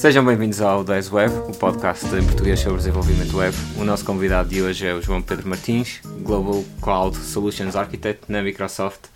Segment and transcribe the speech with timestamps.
[0.00, 3.54] Sejam bem-vindos ao 10 Web, o podcast em português sobre desenvolvimento web.
[3.76, 8.40] O nosso convidado de hoje é o João Pedro Martins, Global Cloud Solutions Architect na
[8.40, 9.08] Microsoft.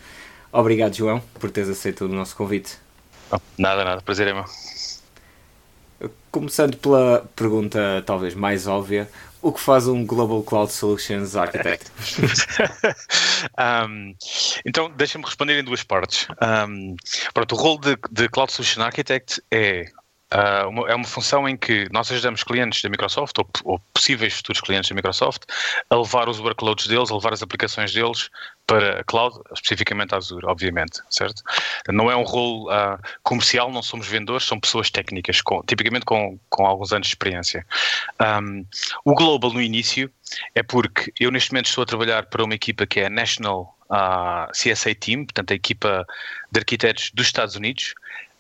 [0.53, 2.77] Obrigado, João, por teres aceito o nosso convite.
[3.31, 4.45] Oh, nada, nada, prazer é meu.
[6.31, 9.09] Começando pela pergunta talvez mais óbvia,
[9.41, 11.91] o que faz um Global Cloud Solutions Architect?
[13.89, 14.15] um,
[14.67, 16.29] então, deixa-me responder em duas partes.
[16.69, 16.95] Um,
[17.33, 19.87] pronto, o rol de, de Cloud Solution Architect é
[20.35, 24.35] Uh, uma, é uma função em que nós ajudamos clientes da Microsoft, ou, ou, possíveis
[24.35, 25.43] futuros clientes da Microsoft,
[25.89, 28.31] a levar os workloads deles, a levar as aplicações deles
[28.67, 31.41] para a cloud, especificamente a Azure, obviamente, certo?
[31.89, 36.37] Não é um rol uh, comercial, não somos vendedores, são pessoas técnicas, com, tipicamente com,
[36.49, 37.65] com alguns anos de experiência.
[38.21, 38.67] Um,
[39.05, 40.11] o Global, no início,
[40.55, 43.79] é porque eu neste momento estou a trabalhar para uma equipa que é a National
[43.91, 46.05] uh, CSA Team, portanto a equipa
[46.51, 47.95] de arquitetos dos Estados Unidos,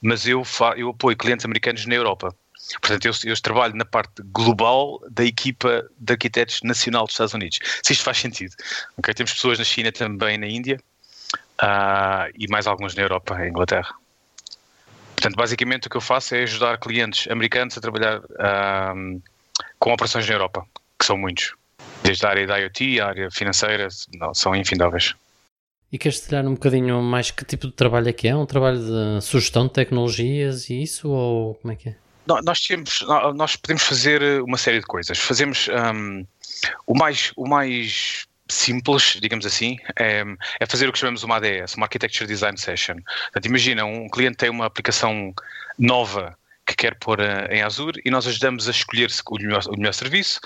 [0.04, 0.42] mas eu,
[0.76, 2.36] eu apoio clientes americanos na Europa.
[2.80, 7.58] Portanto, eu, eu, trabalho na parte global da equipa de arquitetos nacional dos Estados Unidos.
[7.82, 8.54] Se isto faz sentido.
[8.98, 9.14] Okay?
[9.14, 10.78] Temos pessoas na China também, na Índia,
[11.62, 13.94] uh, e mais alguns na Europa, em Inglaterra.
[15.16, 19.22] Portanto, basicamente o que eu faço é ajudar clientes americanos a trabalhar uh,
[19.78, 20.66] com operações na Europa,
[20.98, 21.54] que são muitos.
[22.02, 23.88] Desde a área da IoT, a área financeira,
[24.18, 25.14] não, são infindáveis.
[25.94, 28.34] E queres detalhar um bocadinho mais que tipo de trabalho é que é?
[28.34, 31.08] Um trabalho de sugestão de tecnologias e isso?
[31.08, 31.96] Ou como é que é?
[32.26, 33.04] Nós, temos,
[33.36, 35.16] nós podemos fazer uma série de coisas.
[35.16, 36.26] Fazemos um,
[36.84, 40.24] o, mais, o mais simples, digamos assim, é,
[40.58, 42.96] é, fazer o que chamamos uma ADS, uma Architecture Design Session.
[43.26, 45.32] Portanto, imagina, um cliente tem uma aplicação
[45.78, 49.76] nova que quer pôr eh, em Azure e nós ajudamos a escolher o melhor, o
[49.76, 50.40] melhor serviço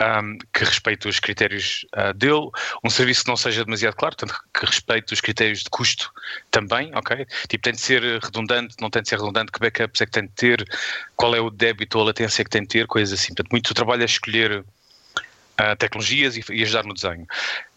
[0.00, 2.50] um, que respeite os critérios uh, dele,
[2.84, 6.12] um serviço que não seja demasiado claro, portanto que respeite os critérios de custo
[6.50, 7.26] também, ok?
[7.48, 10.24] Tipo, tem de ser redundante, não tem de ser redundante, que backups é que tem
[10.24, 10.68] de ter,
[11.16, 13.28] qual é o débito ou a latência que tem de ter, coisas assim.
[13.28, 17.26] Portanto, muito trabalho é escolher uh, tecnologias e, e ajudar no desenho.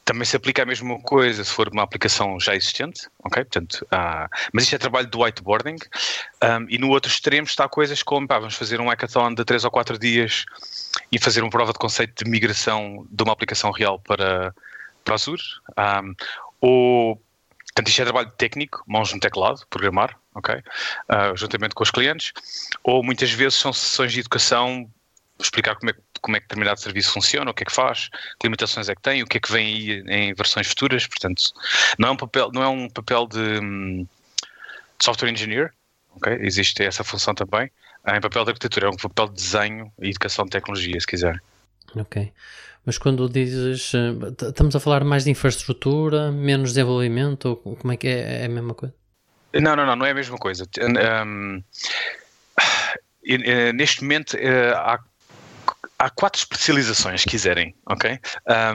[0.06, 3.44] Também se aplica a mesma coisa se for uma aplicação já existente, ok?
[3.46, 5.78] Portanto, ah, mas isto é trabalho do whiteboarding
[6.44, 9.64] um, e no outro extremo está coisas como, pá, vamos fazer um hackathon de 3
[9.64, 10.46] ou 4 dias
[11.12, 14.53] e fazer uma prova de conceito de migração de uma aplicação real para,
[15.06, 15.41] para Azure.
[15.78, 16.14] Um,
[16.59, 17.22] ou,
[17.68, 20.56] portanto, isto é trabalho técnico, mãos no teclado, programar, ok?
[20.56, 22.34] Uh, juntamente com os clientes.
[22.84, 24.90] Ou muitas vezes são sessões de educação
[25.40, 28.47] explicar como é, como é que determinado serviço funciona, o que é que faz, que
[28.47, 31.06] limitações é que tem, o que é que vem aí em versões futuras.
[31.06, 31.44] Portanto,
[32.00, 34.07] não é um papel, não é um papel de, de
[35.01, 35.73] software engineer,
[36.16, 36.38] okay?
[36.39, 37.69] existe essa função também.
[38.07, 41.41] Em papel de arquitetura, é um papel de desenho e educação de tecnologia, se quiser.
[41.95, 42.31] Ok.
[42.85, 47.97] Mas quando dizes, eh, estamos a falar mais de infraestrutura, menos desenvolvimento, ou como é
[47.97, 48.41] que é?
[48.41, 48.94] É a mesma coisa?
[49.53, 50.66] Não, não, não, não é a mesma coisa.
[51.25, 51.63] Um,
[53.73, 55.00] neste momento eh, há
[56.03, 58.19] há quatro especializações, se quiserem, ok?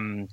[0.00, 0.27] Um,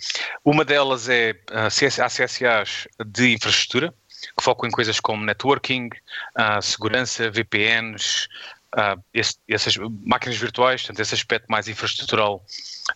[0.45, 3.93] uma delas é a CSAs de infraestrutura,
[4.37, 5.89] que focam em coisas como networking,
[6.37, 8.27] uh, segurança, VPNs,
[8.75, 9.75] uh, esse, essas
[10.05, 12.43] máquinas virtuais, portanto, esse aspecto mais infraestrutural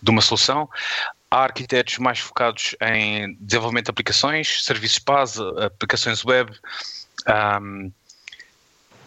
[0.02, 0.70] de uma solução.
[1.30, 6.52] Há arquitetos mais focados em desenvolvimento de aplicações, serviços base, aplicações web,
[7.62, 7.92] um,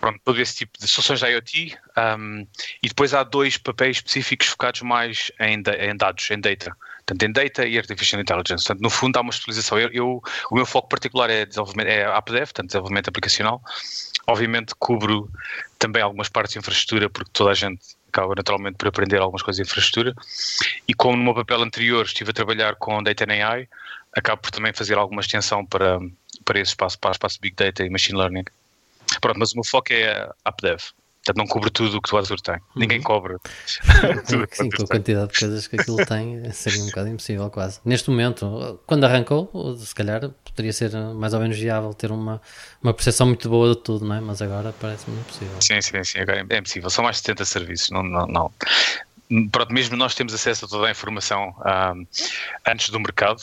[0.02, 1.78] pronto, todo esse tipo de soluções de IoT
[2.18, 2.44] um,
[2.82, 6.76] e depois há dois papéis específicos focados mais em, em, dados, em data.
[7.06, 8.64] Portanto, em data e artificial intelligence.
[8.64, 9.78] Portanto, no fundo há uma especialização.
[9.78, 13.62] Eu, eu, o meu foco particular é desenvolvimento, é portanto, desenvolvimento aplicacional.
[14.26, 15.30] Obviamente cubro
[15.78, 19.64] também algumas partes de infraestrutura, porque toda a gente acaba naturalmente por aprender algumas coisas
[19.64, 20.14] de infraestrutura.
[20.88, 23.68] E como no meu papel anterior estive a trabalhar com Data and AI,
[24.16, 26.00] acabo por também fazer alguma extensão para,
[26.44, 28.44] para esse espaço, para o espaço Big Data e Machine Learning.
[29.20, 30.82] Pronto, mas o meu foco é AppDev.
[31.24, 32.56] Portanto, não cobre tudo o que o Azure tem.
[32.56, 32.60] Uhum.
[32.76, 33.38] Ninguém cobra.
[33.64, 33.78] Sim,
[34.76, 37.80] com a quantidade de coisas que aquilo tem, seria um bocado impossível, quase.
[37.84, 42.42] Neste momento, quando arrancou, se calhar poderia ser mais ou menos viável ter uma,
[42.82, 44.20] uma percepção muito boa de tudo, não é?
[44.20, 45.56] Mas agora parece-me impossível.
[45.60, 46.18] Sim, sim, sim.
[46.18, 46.90] Agora é impossível.
[46.90, 47.90] São mais de 70 serviços.
[47.90, 48.52] Não, não, não.
[49.52, 51.54] Pronto, mesmo nós temos acesso a toda a informação
[51.94, 52.06] um,
[52.66, 53.40] antes do mercado.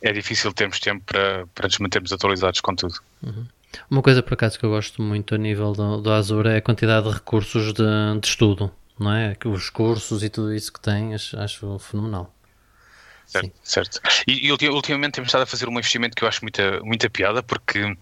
[0.00, 2.94] É difícil termos tempo para, para nos mantermos atualizados com tudo.
[3.22, 3.46] Uhum.
[3.90, 6.62] Uma coisa por acaso que eu gosto muito a nível do, do Azure é a
[6.62, 7.84] quantidade de recursos de,
[8.20, 9.36] de estudo, não é?
[9.44, 12.32] Os cursos e tudo isso que tem, acho, acho fenomenal.
[13.32, 14.00] Certo, certo.
[14.26, 17.42] E, e, ultimamente temos estado a fazer um investimento que eu acho muita, muita piada,
[17.42, 17.96] porque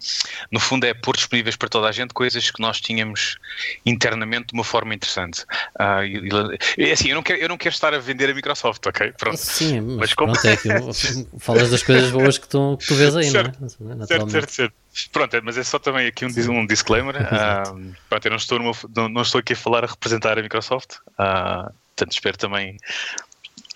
[0.50, 3.38] no fundo é pôr disponíveis para toda a gente coisas que nós tínhamos
[3.86, 5.44] internamente de uma forma interessante.
[5.78, 8.84] Uh, e, e, assim, eu não, quero, eu não quero estar a vender a Microsoft,
[8.84, 9.12] ok?
[9.12, 9.36] Pronto.
[9.36, 10.32] Sim, mas, mas como...
[10.32, 10.92] pronto, é aquilo,
[11.38, 14.06] falas das coisas boas que tu, que tu vês aí, certo, não é?
[14.06, 14.74] Certo, certo, certo.
[15.12, 17.14] Pronto, é, mas é só também aqui um, um disclaimer.
[17.16, 20.42] Uh, pronto, eu não estou, numa, não, não, estou aqui a falar a representar a
[20.42, 20.96] Microsoft.
[21.10, 22.76] Uh, portanto, espero também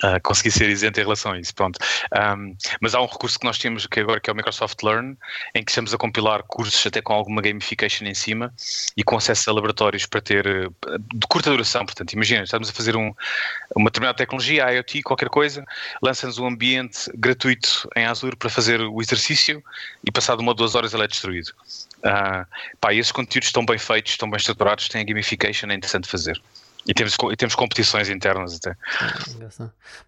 [0.05, 1.53] uh, conseguir ser isento em relação a isso.
[1.55, 1.79] Pronto.
[2.13, 5.17] Um, mas há um recurso que nós temos que agora que é o Microsoft Learn,
[5.53, 8.53] em que estamos a compilar cursos até com alguma gamification em cima
[8.95, 11.85] e com acesso a laboratórios para ter ah, de curta duração.
[11.85, 13.13] Portanto, imagina, estamos a fazer um,
[13.75, 15.65] uma determinada tecnologia, IoT, qualquer coisa,
[16.01, 19.63] lança-nos um ambiente gratuito em Azure para fazer o exercício
[20.03, 21.49] e passado uma ou duas horas ele é destruído.
[21.99, 22.45] Uh,
[22.79, 26.39] pá, esses conteúdos estão bem feitos, estão bem estruturados, têm a gamification, é interessante fazer.
[26.87, 28.77] E temos, e temos competições internas até.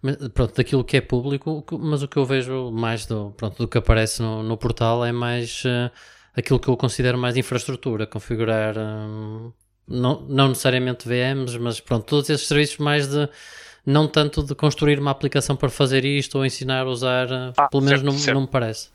[0.00, 3.68] Mas, pronto, daquilo que é público, mas o que eu vejo mais do, pronto, do
[3.68, 5.90] que aparece no, no portal é mais uh,
[6.36, 9.52] aquilo que eu considero mais infraestrutura, configurar um,
[9.88, 13.28] não, não necessariamente VMs, mas pronto, todos esses serviços mais de
[13.84, 17.68] não tanto de construir uma aplicação para fazer isto ou ensinar a usar, uh, ah,
[17.68, 18.34] pelo menos certo, não, certo.
[18.36, 18.90] não me parece.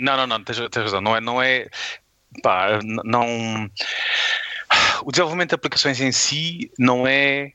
[0.00, 1.68] Não, não, não, tens, tens razão, não é, não é
[2.42, 3.70] pá, não
[5.04, 7.52] o desenvolvimento de aplicações em si não é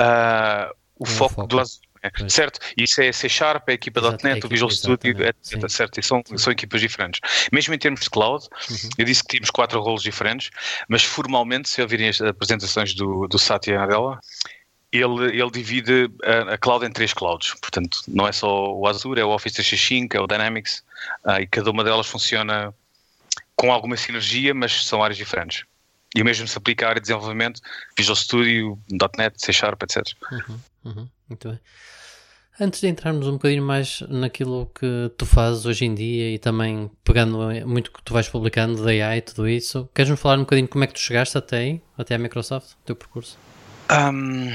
[0.00, 1.88] uh, o foco, foco, do Azure.
[2.00, 5.68] É, certo, isso é C Sharp, é a equipa Exato, .NET, o Visual Studio, etc,
[5.68, 7.20] certo, e são, são equipas diferentes.
[7.52, 8.88] Mesmo em termos de cloud, uhum.
[8.98, 10.50] eu disse que tínhamos quatro rolos diferentes,
[10.88, 14.20] mas formalmente, se ouvirem as apresentações do, do Satya Nadella,
[14.92, 19.20] ele, ele divide a, a, cloud em três clouds, portanto, não é só o Azure,
[19.20, 20.84] é o Office 365, é o Dynamics,
[21.24, 22.72] uh, e cada uma delas funciona
[23.56, 25.64] com alguma sinergia, mas são áreas diferentes.
[26.16, 27.60] E o mesmo se aplica à área de desenvolvimento,
[27.96, 28.78] Visual Studio,
[29.16, 30.04] .NET, C Sharp, etc.
[30.32, 31.60] Uhum, uhum, muito bem.
[32.60, 36.90] Antes de entrarmos um bocadinho mais naquilo que tu fazes hoje em dia e também
[37.04, 40.66] pegando muito que tu vais publicando da AI e tudo isso, queres-nos falar um bocadinho
[40.66, 43.38] como é que tu chegaste até aí, até a Microsoft, o teu percurso?
[43.88, 44.48] Um,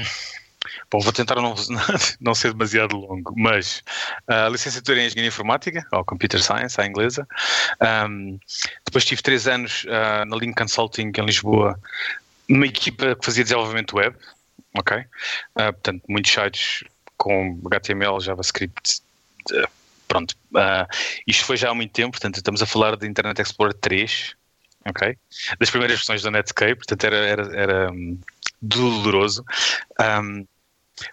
[0.90, 1.54] Bom, vou tentar não,
[2.20, 3.82] não ser demasiado longo, mas
[4.26, 7.26] a uh, licenciatura em Engenharia Informática, ou Computer Science, à inglesa.
[8.08, 8.38] Um,
[8.84, 11.78] depois tive três anos uh, na Link Consulting em Lisboa,
[12.48, 14.16] numa equipa que fazia desenvolvimento web,
[14.76, 14.98] ok?
[14.98, 16.84] Uh, portanto, muitos sites
[17.16, 19.00] com HTML, JavaScript,
[20.08, 20.34] pronto.
[21.26, 24.34] isto foi já há muito tempo, portanto, estamos a falar de Internet Explorer 3,
[24.86, 25.16] ok?
[25.58, 28.18] Das primeiras versões da Netscape, portanto, era, era, era um,
[28.60, 29.44] doloroso.
[30.00, 30.46] Um,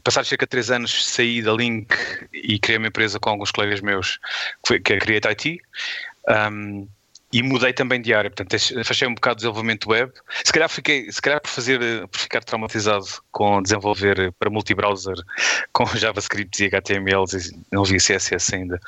[0.03, 1.93] Passados cerca de três anos saí da Link
[2.31, 4.19] e criei uma empresa com alguns colegas meus
[4.63, 5.61] que é a Create IT
[6.51, 6.87] um,
[7.33, 10.11] e mudei também de área, portanto fechei um bocado de desenvolvimento web.
[10.43, 15.15] Se calhar, fiquei, se calhar por, fazer, por ficar traumatizado com desenvolver para multibrowser
[15.71, 17.23] com JavaScript e HTML,
[17.71, 18.79] não vi CSS ainda.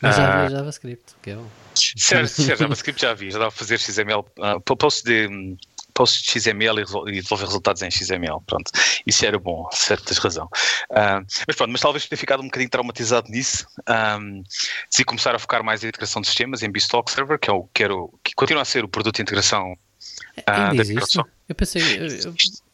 [0.00, 1.48] Mas já vi uh, JavaScript, que é bom.
[1.74, 5.56] Certo, certo, JavaScript já vi, já dava a fazer XML, uh, de
[5.94, 8.40] post XML e devolver resultados em XML.
[8.46, 8.70] Pronto,
[9.06, 10.46] isso era bom, certo, tens razão.
[10.90, 13.66] Uh, mas pronto, mas talvez tenha ficado um bocadinho traumatizado nisso.
[13.88, 14.42] Um,
[14.90, 17.64] decidi começar a focar mais em integração de sistemas, em Beanstalk Server, que, é o,
[17.72, 21.30] que, era o, que continua a ser o produto de integração uh, da Microsoft.
[21.48, 21.82] Eu pensei,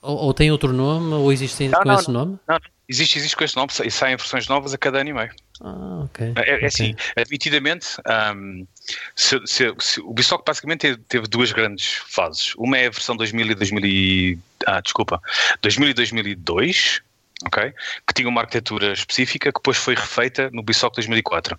[0.00, 2.38] ou, ou, tem outro nome, ou existe ainda com não, esse nome?
[2.48, 5.12] Não, não, existe, existe com esse nome, e saem versões novas a cada ano e
[5.12, 5.30] meio.
[5.60, 6.32] Ah, ok.
[6.36, 6.66] É, é okay.
[6.66, 7.86] assim, admitidamente,
[8.34, 8.66] um,
[9.14, 12.54] se, se, se, o Bisoc basicamente teve, teve, duas grandes fases.
[12.56, 15.20] Uma é a versão 2000 e 2000 ah, desculpa,
[15.62, 17.02] 2000 e 2002,
[17.46, 17.72] ok?
[18.06, 21.58] Que tinha uma arquitetura específica que depois foi refeita no Bisoc 2004.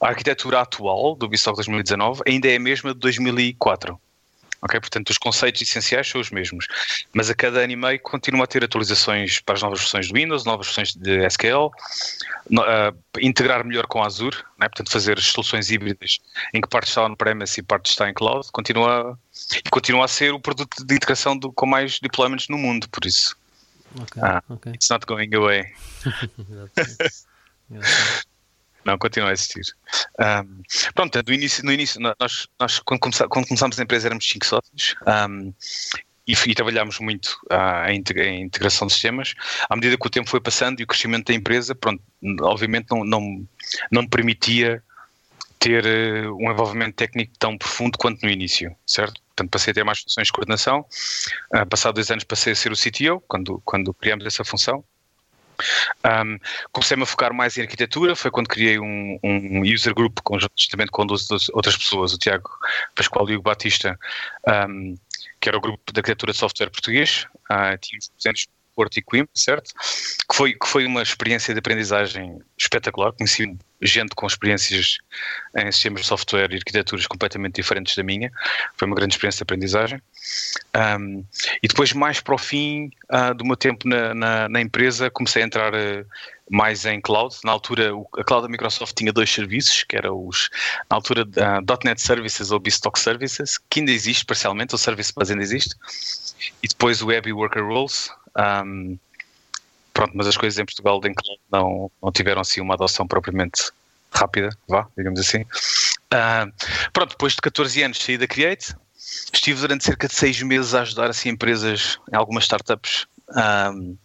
[0.00, 4.00] A arquitetura atual do Bisoc 2019 ainda é a mesma de 2004.
[4.62, 6.66] Ok, portanto os conceitos essenciais são os mesmos,
[7.14, 10.14] mas a cada ano e meio continua a ter atualizações para as novas versões do
[10.14, 11.70] Windows, novas versões de SQL,
[12.50, 14.68] no, uh, integrar melhor com Azure, né?
[14.68, 16.18] portanto fazer soluções híbridas
[16.52, 19.18] em que parte está on-premise e parte está em cloud, continua,
[19.64, 23.06] e continua a ser o produto de integração do, com mais deployments no mundo, por
[23.06, 23.34] isso.
[24.02, 24.72] Okay, ah, okay.
[24.74, 25.72] It's not going away.
[28.90, 29.62] Não, continua a existir.
[30.18, 30.62] Um,
[30.94, 34.44] pronto, no início, no início nós, nós quando, começá, quando começámos a empresa éramos cinco
[34.44, 35.54] sócios um,
[36.26, 39.34] e, e, trabalhámos muito uh, em, em, integração de sistemas.
[39.68, 42.02] À medida que o tempo foi passando e o crescimento da empresa, pronto,
[42.40, 43.48] obviamente não, não,
[43.92, 44.82] não permitia
[45.60, 49.20] ter uh, um envolvimento técnico tão profundo quanto no início, certo?
[49.28, 50.84] Portanto, passei a ter mais funções de coordenação.
[51.54, 53.94] Uh, passado dois anos passei a ser o CTO, quando, quando
[54.26, 54.84] essa função.
[56.04, 56.38] Um,
[56.72, 61.06] Comecei-me a focar mais em arquitetura, foi quando criei um, um user group conjuntamente com
[61.06, 62.50] duas outras pessoas, o Tiago
[62.94, 63.98] Pascoal e o Batista,
[64.68, 64.96] um,
[65.40, 68.46] que era o grupo de arquitetura de software português, uh, tínhamos presentes
[68.80, 69.74] Porto e Coimbra, certo?
[70.26, 73.12] Que foi, que foi uma experiência de aprendizagem espetacular.
[73.12, 74.96] Conheci gente com experiências
[75.54, 78.32] em sistemas de software e arquiteturas completamente diferentes da minha.
[78.78, 80.00] Foi uma grande experiência de aprendizagem.
[80.98, 81.22] Um,
[81.62, 85.42] e depois, mais para o fim uh, do meu tempo na, na, na empresa, comecei
[85.42, 86.06] a entrar uh,
[86.50, 87.36] mais em cloud.
[87.44, 90.48] Na altura, a cloud da Microsoft tinha dois serviços, que eram os,
[90.90, 95.30] na altura, uh, .NET Services ou Beanstalk Services, que ainda existe parcialmente, o Service Bus
[95.30, 95.76] ainda existe,
[96.62, 98.10] e depois o Web Worker Roles.
[98.36, 98.98] Um,
[99.92, 103.70] pronto, mas as coisas em Portugal em cloud não, não tiveram assim uma adoção propriamente
[104.12, 105.44] rápida, vá, digamos assim.
[106.92, 108.74] Pronto, depois de 14 anos saí da Create,
[109.32, 113.96] estive durante cerca de 6 meses a ajudar assim empresas em algumas startups um,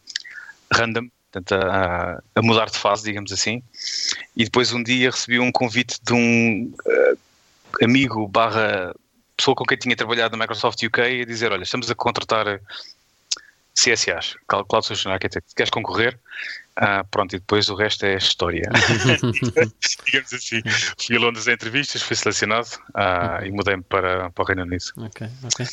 [0.72, 3.64] random, portanto, a, a, mudar de fase, digamos assim.
[4.36, 8.96] E depois um dia recebi um convite de um uh, amigo barra
[9.36, 12.62] pessoa com quem tinha trabalhado na Microsoft UK a dizer, olha, estamos a contratar
[13.76, 16.20] CSAs, Cloud Solution Architect, queres concorrer?
[16.78, 18.70] Ah, pronto, e depois o resto é história.
[20.06, 20.62] Digamos assim.
[20.98, 24.84] Fui a Londres a entrevistas, fui selecionado ah, e mudei-me para, para o Reino Unido.
[24.98, 25.66] Ok, ok.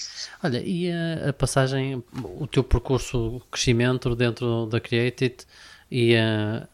[0.44, 5.44] Olha, e a, a passagem, o teu percurso, de crescimento dentro da Created
[5.90, 6.68] e a,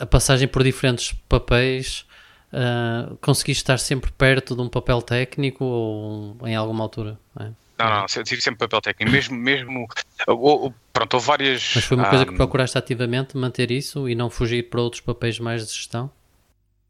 [0.00, 2.06] a passagem por diferentes papéis,
[2.52, 7.18] uh, conseguiste estar sempre perto de um papel técnico ou em alguma altura?
[7.38, 7.50] É?
[7.78, 9.88] Não, não, eu tive sempre papel técnico, mesmo, mesmo
[10.28, 11.72] ou, ou, pronto, houve várias.
[11.74, 15.00] Mas foi uma coisa um, que procuraste ativamente manter isso e não fugir para outros
[15.00, 16.10] papéis mais de gestão?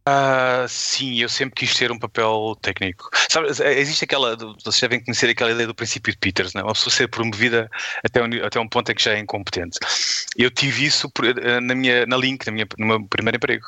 [0.07, 3.09] Uh, sim, eu sempre quis ter um papel técnico.
[3.31, 6.65] Sabe, existe aquela, vocês devem conhecer aquela ideia do princípio de Peters, não é?
[6.65, 7.71] uma pessoa ser promovida
[8.05, 9.79] até um, até um ponto em que já é incompetente.
[10.37, 13.65] Eu tive isso eh, na minha, na Link, na minha, no meu primeiro emprego.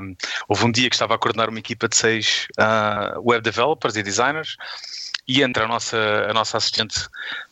[0.00, 0.14] Um,
[0.48, 4.02] houve um dia que estava a coordenar uma equipa de seis uh, web developers e
[4.04, 4.56] designers
[5.26, 5.98] e entra a nossa,
[6.28, 6.98] a nossa assistente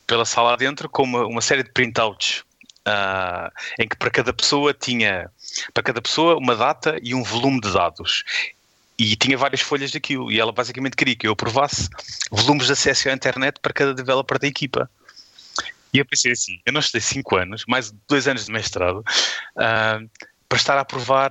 [0.06, 2.42] pela sala adentro com uma, uma série de printouts
[2.88, 5.30] uh, em que para cada pessoa tinha
[5.72, 8.24] para cada pessoa uma data e um volume de dados.
[8.98, 10.30] E tinha várias folhas daquilo.
[10.30, 11.88] E ela basicamente queria que eu aprovasse
[12.30, 14.90] volumes de acesso à internet para cada developer da equipa.
[15.92, 20.10] E eu pensei assim, eu não estudei 5 anos, mais 2 anos de mestrado uh,
[20.48, 21.30] para estar a aprovar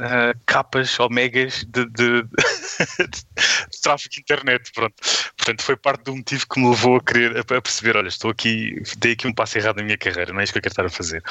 [0.00, 2.22] uh, capas ou megas de, de,
[3.08, 4.72] de, tráfego de internet.
[4.72, 4.94] Pronto.
[5.36, 8.82] Portanto, foi parte do motivo que me levou a querer a, perceber: olha, estou aqui,
[8.98, 10.86] dei aqui um passo errado na minha carreira, não é isso que eu quero estar
[10.86, 11.22] a fazer.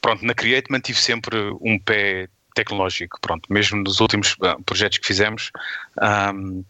[0.00, 5.06] Pronto, na Create mantive sempre um pé tecnológico, pronto, mesmo nos últimos uh, projetos que
[5.06, 5.50] fizemos.
[6.00, 6.64] Um,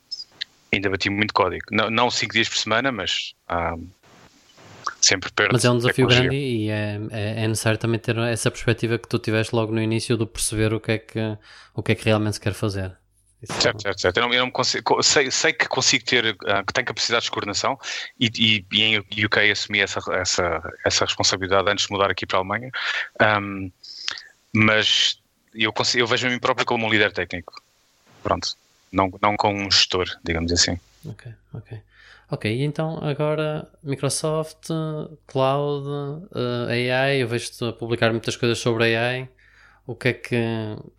[0.73, 1.65] ainda bati muito código.
[1.71, 3.89] Não, não cinco dias por semana, mas um,
[5.01, 5.53] sempre perto.
[5.53, 9.09] Mas é um desafio grande e é, é, é, necessário também ter essa perspectiva que
[9.09, 11.39] tu tiveste logo no início de perceber o que é que,
[11.75, 12.97] o que, é que realmente se quer fazer.
[13.43, 14.17] Isso certo, certo, certo.
[14.17, 17.31] Eu não, eu não consigo, sei, sei, que consigo ter, uh, que tenho capacidades de
[17.31, 17.79] coordenação
[18.19, 22.39] e, e, e, em UK assumi essa, essa, essa responsabilidade antes de mudar aqui para
[22.39, 22.71] a Alemanha,
[23.41, 23.71] um,
[24.55, 25.21] mas
[25.55, 27.55] eu, consigo, eu vejo a mim próprio como um líder técnico.
[28.23, 28.57] Pronto,
[28.91, 30.81] não, não como um gestor, digamos assim.
[31.05, 31.79] Ok, ok.
[32.29, 34.69] Ok, então agora Microsoft,
[35.27, 39.29] Cloud, uh, AI, eu vejo-te a publicar muitas coisas sobre AI.
[39.87, 40.35] O que é que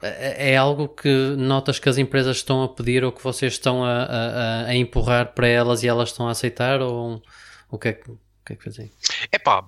[0.01, 3.83] é, é algo que notas que as empresas estão a pedir ou que vocês estão
[3.83, 7.21] a, a, a empurrar para elas e elas estão a aceitar ou
[7.69, 8.09] o que é que,
[8.47, 8.91] que, é que fazem?
[9.31, 9.63] É pá,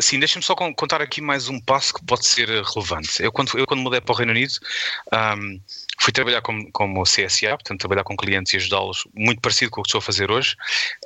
[0.00, 3.22] sim, deixa-me só contar aqui mais um passo que pode ser relevante.
[3.22, 4.54] Eu quando, eu, quando mudei para o Reino Unido,
[5.12, 5.60] um,
[6.00, 9.84] fui trabalhar como, como CSA, portanto, trabalhar com clientes e ajudá-los, muito parecido com o
[9.84, 10.56] que estou a fazer hoje.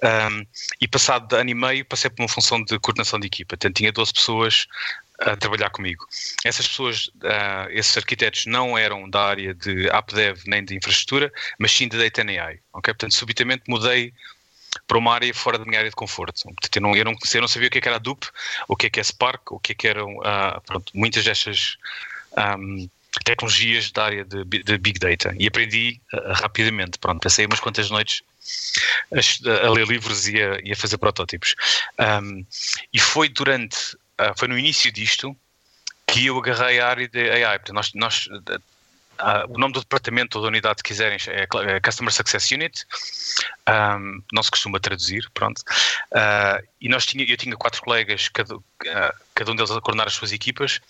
[0.03, 0.47] Um,
[0.81, 3.57] e passado ano e meio, passei por uma função de coordenação de equipa.
[3.57, 4.67] Portanto, tinha 12 pessoas
[5.21, 6.05] a trabalhar comigo.
[6.45, 11.71] Essas pessoas, uh, esses arquitetos, não eram da área de AppDev nem de infraestrutura, mas
[11.73, 12.59] sim de Data AI.
[12.73, 12.95] Okay?
[12.95, 14.13] Portanto, subitamente mudei
[14.87, 16.43] para uma área fora da minha área de conforto.
[16.75, 18.29] Eu, não, eu, não, eu não sabia o que, é que era a Dupe,
[18.69, 21.77] o que é que é Spark, o que é que eram uh, pronto, muitas destas.
[22.37, 22.89] Um,
[23.25, 26.99] tecnologias da área de, de Big Data e aprendi uh, rapidamente.
[26.99, 28.23] Pronto, passei umas quantas noites
[29.13, 31.55] a, a ler livros e a, e a fazer protótipos.
[31.99, 32.45] Um,
[32.93, 35.37] e foi durante, uh, foi no início disto
[36.07, 37.59] que eu agarrei a área de AI.
[37.59, 38.29] Portanto, nós, nós
[39.23, 42.85] Uh, o nome do departamento ou da unidade, se quiserem, é, é Customer Success Unit.
[43.69, 45.61] Um, não se costuma traduzir, pronto.
[46.13, 48.63] Uh, e nós tinha, eu tinha quatro colegas, cada, uh,
[49.35, 50.81] cada um deles a coordenar as suas equipas,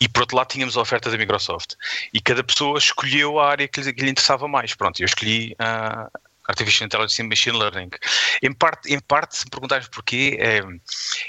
[0.00, 1.74] e por outro lado tínhamos a oferta da Microsoft.
[2.12, 4.74] E cada pessoa escolheu a área que lhe, que lhe interessava mais.
[4.74, 5.56] Pronto, eu escolhi
[6.46, 7.90] Artificial Intelligence e Machine Learning.
[8.42, 10.60] Em parte, em parte se me perguntares porquê, é,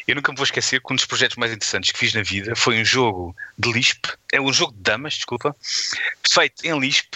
[0.08, 2.56] eu nunca me vou esquecer que um dos projetos mais interessantes que fiz na vida
[2.56, 5.56] foi um jogo de Lisp, é um jogo de damas, desculpa,
[6.30, 7.14] feito em Lisp,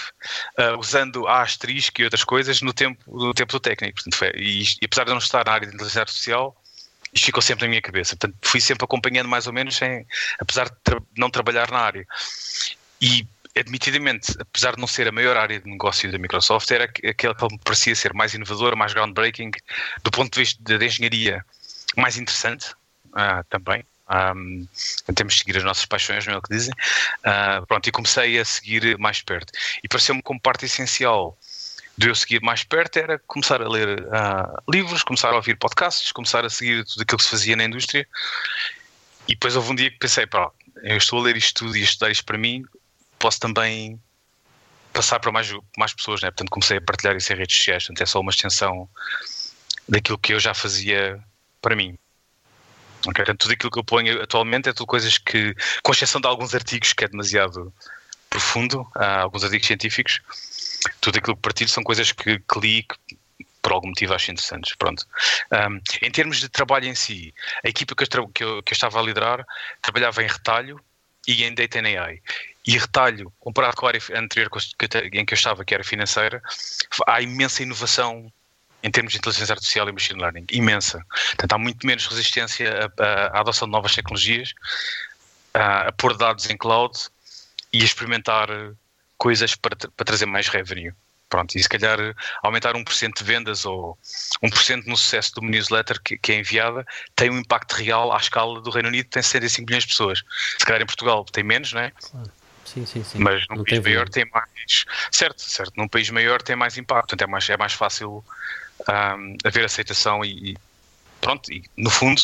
[0.58, 3.96] uh, usando a asterisco e outras coisas no tempo, no tempo do técnico.
[3.96, 6.56] Portanto, foi, e, e, apesar de não estar na área de inteligência artificial,
[7.14, 8.16] isto ficou sempre na minha cabeça.
[8.16, 10.06] Portanto, fui sempre acompanhando mais ou menos, sem,
[10.40, 12.08] apesar de tra não trabalhar na área.
[13.02, 13.28] e
[13.58, 17.44] admitidamente, apesar de não ser a maior área de negócio da Microsoft, era aquela que
[17.46, 19.52] me parecia ser mais inovadora, mais groundbreaking,
[20.04, 21.46] do ponto de vista da engenharia,
[21.98, 22.72] mais interessante
[23.08, 23.84] uh, também.
[24.10, 24.68] Um,
[25.14, 26.74] temos de seguir as nossas paixões, não é o que dizem.
[27.20, 29.52] Uh, pronto, e comecei a seguir mais perto.
[29.84, 31.38] E pareceu-me como parte essencial
[31.98, 36.14] de eu seguir mais perto era começar a ler uh, livros, começar a ouvir podcasts,
[36.14, 38.08] começar a seguir tudo aquilo que se fazia na indústria.
[39.28, 40.50] E depois houve um dia que pensei, pá,
[40.82, 42.64] eu estou a ler isto tudo e a estudar isto para mim,
[43.20, 44.02] posso também
[44.94, 46.32] passar para mais, mais pessoas, né?
[46.32, 47.84] Portanto, comecei a partilhar isso em redes sociais.
[47.84, 48.90] Portanto, é só uma extensão
[49.88, 51.22] daquilo que eu já fazia
[51.62, 51.98] para mim.
[53.02, 53.14] Okay?
[53.14, 56.56] Portanto, tudo aquilo que eu ponho atualmente é tudo coisas que, com exceção de alguns
[56.56, 57.74] artigos que é demasiado
[58.30, 60.22] profundo, há alguns artigos científicos,
[61.02, 63.18] tudo aquilo que partilho são coisas que, que li que
[63.62, 64.76] por algum motivo acho interessantes.
[64.76, 65.06] Pronto.
[65.52, 67.34] Um, em termos de trabalho em si,
[67.64, 69.46] a equipa que eu, que eu, que eu estava a liderar
[69.82, 70.80] trabalhava em retalho
[71.28, 72.22] e em Data and AI.
[72.66, 74.50] E retalho, comparado com a área anterior
[75.14, 76.42] em que eu estava, que era financeira,
[77.08, 78.32] há imensa inovação
[78.82, 81.06] em termos de inteligência artificial e machine learning, imensa.
[81.10, 84.54] Portanto, há muito menos resistência à, adoção de novas tecnologias,
[85.54, 86.98] a, a pôr dados em cloud
[87.74, 88.48] e a experimentar
[89.18, 90.94] coisas para, para trazer mais revenue.
[91.30, 92.00] Pronto, e se calhar
[92.42, 93.96] aumentar 1% de vendas ou
[94.44, 96.84] 1% no sucesso de uma newsletter que, que, é enviada
[97.16, 100.24] tem um impacto real à escala do Reino Unido, tem 65 milhões de pessoas.
[100.58, 101.92] Se calhar em Portugal tem menos, não é?
[102.74, 103.18] Sim, sim, sim.
[103.18, 104.86] Mas num não país maior tem mais.
[105.12, 105.74] Certo, certo.
[105.76, 108.24] Num país maior tem mais impacto, portanto é mais, é mais fácil
[108.88, 110.58] um, haver aceitação e, e
[111.20, 112.22] pronto, e no fundo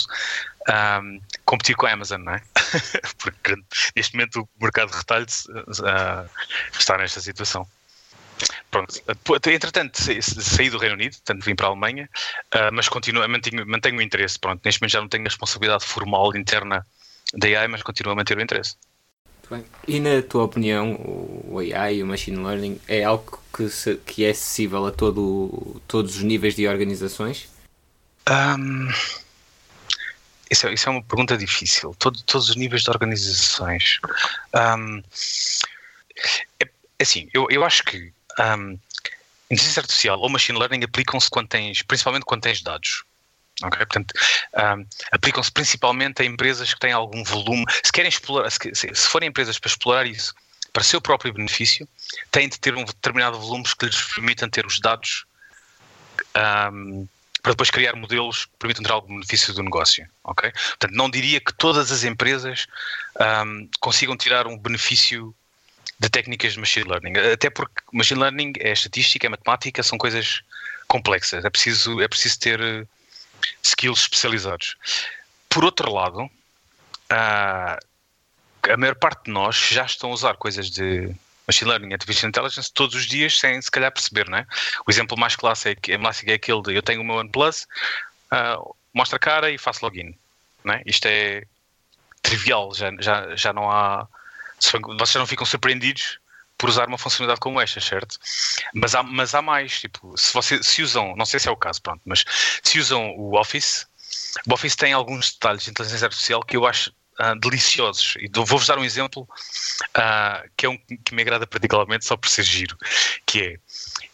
[1.02, 2.44] um, competir com a Amazon, não é?
[3.18, 3.56] Porque
[3.96, 6.30] neste momento o mercado de retalho uh,
[6.78, 7.68] está nesta situação.
[8.70, 9.02] Pronto,
[9.50, 12.08] entretanto saí do Reino Unido, portanto vim para a Alemanha,
[12.54, 14.38] uh, mas continuo, mantenho, mantenho o interesse.
[14.38, 16.86] Pronto, neste momento já não tenho a responsabilidade formal interna
[17.34, 18.75] da AI, mas continuo a manter o interesse.
[19.88, 20.94] E na tua opinião,
[21.48, 25.82] o AI e o Machine Learning é algo que, se, que é acessível a todo,
[25.88, 27.48] todos os níveis de organizações?
[28.30, 28.90] Um,
[30.50, 31.96] isso, é, isso, é, uma pergunta difícil.
[32.00, 34.00] Todo, todos os níveis de organizações.
[34.54, 35.04] Um,
[36.60, 38.80] é, assim, eu, eu acho que um,
[39.50, 43.04] inteligência artificial ou machine learning aplicam-se quando tens, principalmente quando tens dados.
[43.63, 43.86] Okay?
[43.86, 44.13] Portanto,
[44.54, 47.65] um, aplicam-se principalmente a empresas que têm algum volume.
[47.84, 50.34] Se querem explorar, se, se forem empresas para explorar isso
[50.74, 51.88] para seu próprio benefício,
[52.32, 55.26] têm de ter um determinado volume que lhes permitam ter os dados
[56.74, 57.08] um,
[57.41, 60.06] para depois criar modelos que permitam ter algum benefício do negócio.
[60.24, 60.52] Okay?
[60.52, 62.68] Portanto, não diria que todas as empresas
[63.46, 65.34] um, consigam tirar um benefício
[66.00, 67.13] de técnicas de machine learning.
[67.32, 70.41] Até porque machine learning é estatística, é matemática, são coisas
[70.88, 71.46] complexas.
[71.46, 72.88] É preciso, é preciso ter
[73.63, 74.75] skills especializados.
[75.49, 77.77] Por outro lado, uh,
[78.71, 81.13] a maior parte de nós já estão a usar coisas de
[81.47, 84.47] machine learning artificial intelligence todos os dias sem se calhar perceber, não é?
[84.88, 87.67] O exemplo mais clássico é, é aquele de eu tenho o meu OnePlus,
[88.31, 90.15] uh, mostra a cara e faço login,
[90.63, 90.81] não é?
[90.86, 91.43] Isto é
[92.21, 94.08] trivial, já, já, já não há
[94.97, 96.17] vocês não ficam surpreendidos
[96.58, 98.18] por usar uma funcionalidade como esta, certo?
[98.74, 101.82] Mas há, mas há mais, tipo, se se usam, não sei se é o caso,
[101.82, 102.24] pronto, mas
[102.63, 103.88] se usam o Office,
[104.48, 108.15] o Office tem alguns detalhes de inteligência artificial que eu acho uh, deliciosos.
[108.20, 112.30] E vou-vos dar um exemplo uh, que é um que me agrada particularmente só por
[112.30, 112.78] ser giro,
[113.26, 113.60] que é,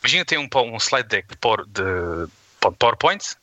[0.01, 1.83] imagina tem um, um slide deck de, power, de,
[2.25, 3.35] de PowerPoint,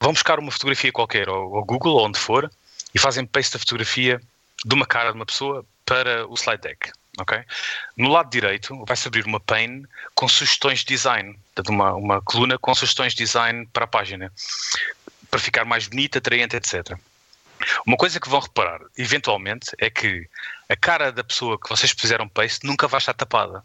[0.00, 2.50] vão buscar uma fotografia qualquer, ou, ou Google, ou onde for,
[2.94, 4.20] e fazem paste da fotografia
[4.64, 6.90] de uma cara de uma pessoa para o slide deck.
[7.20, 7.44] Okay?
[7.96, 12.58] No lado direito vai-se abrir uma pane com sugestões de design, portanto uma, uma coluna
[12.58, 14.32] com sugestões de design para a página,
[15.30, 16.96] para ficar mais bonita, atraente, etc.
[17.86, 20.28] Uma coisa que vão reparar, eventualmente, é que
[20.68, 23.64] a cara da pessoa que vocês fizeram paste nunca vai estar tapada.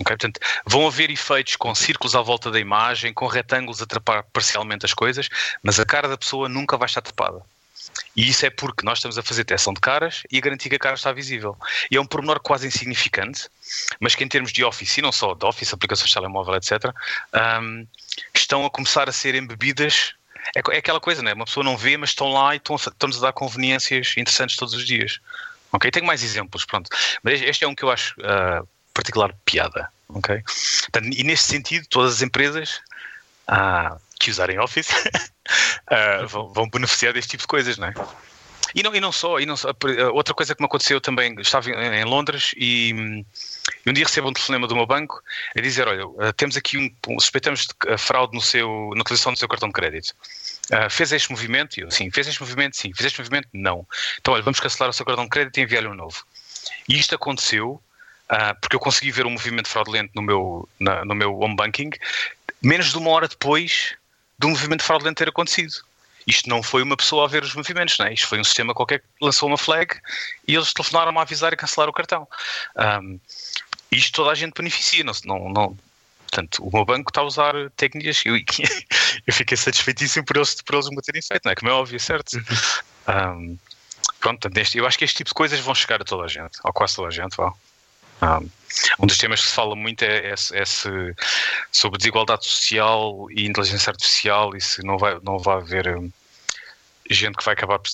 [0.00, 0.16] Okay?
[0.16, 4.84] Portanto, vão haver efeitos com círculos à volta da imagem, com retângulos a atrapalhar parcialmente
[4.84, 5.28] as coisas,
[5.62, 7.42] mas a cara da pessoa nunca vai estar tapada.
[8.16, 10.76] E isso é porque nós estamos a fazer detecção de caras e a garantir que
[10.76, 11.56] a cara está visível.
[11.90, 13.48] E é um pormenor quase insignificante,
[14.00, 16.92] mas que em termos de Office, e não só de Office, aplicações de telemóvel, etc.,
[17.60, 17.86] um,
[18.34, 20.14] estão a começar a ser embebidas.
[20.54, 21.32] É, é, aquela coisa, né?
[21.32, 24.74] Uma pessoa não vê, mas estão lá e estão, estamos a dar conveniências interessantes todos
[24.74, 25.20] os dias.
[25.72, 25.90] Ok?
[25.90, 26.88] Tenho mais exemplos, pronto.
[27.22, 29.88] Mas este é um que eu acho uh, particular piada.
[30.08, 30.42] Ok?
[31.16, 32.80] e neste sentido, todas as empresas
[33.48, 37.94] uh, que usarem Office uh, vão, vão, beneficiar deste tipo de coisas, não é?
[38.74, 39.68] E não, e não só, e não só,
[40.12, 42.90] outra coisa que me aconteceu também, estava em, Londres e,
[43.86, 45.22] e, um dia recebo um telefonema do meu banco
[45.56, 49.38] a dizer, olha, uh, temos aqui um, suspeitamos de fraude no seu, na utilização do
[49.38, 50.12] seu cartão de crédito.
[50.72, 51.78] Uh, fez este movimento?
[51.78, 52.10] Eu, sim.
[52.10, 52.76] Fez este movimento?
[52.76, 52.92] Sim.
[52.94, 53.48] Fez este movimento?
[53.52, 53.86] Não.
[54.18, 56.24] Então, olha, vamos cancelar o seu cartão de crédito e enviar-lhe um novo.
[56.88, 57.80] E isto aconteceu
[58.32, 61.90] uh, porque eu consegui ver um movimento fraudulento no meu, na, no meu home banking
[62.64, 63.94] menos de uma hora depois
[64.38, 65.74] do movimento fraudulento ter acontecido.
[66.26, 68.14] Isto não foi uma pessoa a ver os movimentos, não é?
[68.14, 69.94] isto foi um sistema qualquer que lançou uma flag
[70.48, 72.26] e eles telefonaram a avisar e cancelar o cartão.
[72.76, 73.20] Um,
[73.90, 75.78] isto toda a gente beneficia, não, não, não,
[76.22, 78.36] portanto, o meu banco está a usar técnicas e eu,
[79.26, 81.54] eu, fiquei satisfeitíssimo por eles, por eles me terem feito, não é?
[81.54, 82.38] Como é óbvio, certo?
[83.06, 83.58] Um,
[84.18, 86.72] pronto, eu acho que este tipo de coisas vão chegar a toda a gente, ou
[86.72, 87.52] quase toda a gente, vá.
[88.98, 90.88] Um dos temas que se fala muito é, é, é se,
[91.70, 96.10] sobre desigualdade social e inteligência artificial e se não vai, não vai haver hum,
[97.10, 97.90] gente que vai acabar por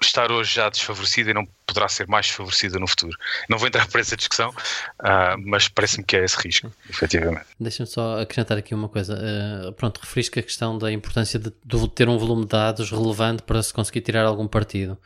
[0.00, 3.16] estar hoje já desfavorecida e não poderá ser mais desfavorecida no futuro.
[3.48, 7.46] Não vou entrar por essa discussão, uh, mas parece-me que é esse risco, efetivamente.
[7.58, 9.18] Deixa-me só acrescentar aqui uma coisa.
[9.18, 13.42] Uh, pronto, referiste a questão da importância de, de, ter um volume de dados relevante
[13.42, 14.96] para se conseguir tirar algum partido.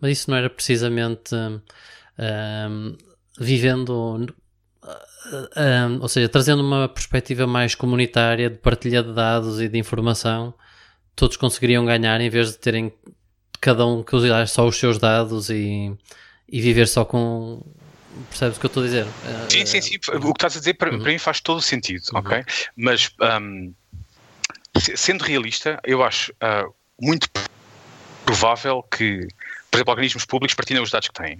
[0.00, 2.98] Mas isso não era precisamente uh,
[3.38, 4.26] vivendo
[5.56, 10.54] um, ou seja, trazendo uma perspectiva mais comunitária de partilha de dados e de informação,
[11.16, 12.92] todos conseguiriam ganhar em vez de terem
[13.60, 15.92] cada um que usar só os seus dados e,
[16.48, 17.62] e viver só com.
[18.28, 19.06] Percebes o que eu estou a dizer?
[19.48, 19.96] Sim, sim, sim.
[19.96, 21.00] O que estás a dizer para, uhum.
[21.00, 22.20] para mim faz todo o sentido, uhum.
[22.20, 22.44] ok?
[22.76, 23.10] Mas
[23.42, 23.72] um,
[24.94, 27.28] sendo realista, eu acho uh, muito
[28.24, 29.26] provável que,
[29.70, 31.38] por exemplo, organismos públicos partilhem os dados que têm.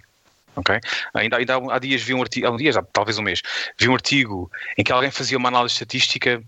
[1.15, 2.59] Ainda, ainda há, dias vi um artigo, há um
[2.93, 3.43] talvez um mês,
[3.79, 6.43] vi um artigo em que alguém fazia uma análise estatística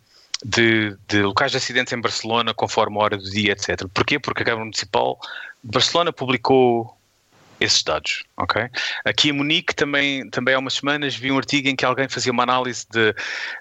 [0.44, 3.86] de, de, locais de acidentes em Barcelona conforme a hora do dia, etc.
[3.92, 4.18] Porquê?
[4.18, 5.18] Porque a Câmara Municipal
[5.62, 6.96] de Barcelona publicou
[7.58, 8.68] esses dados, ok?
[9.04, 12.30] Aqui em Munique também, também há umas semanas vi um artigo em que alguém fazia
[12.30, 13.14] uma análise de,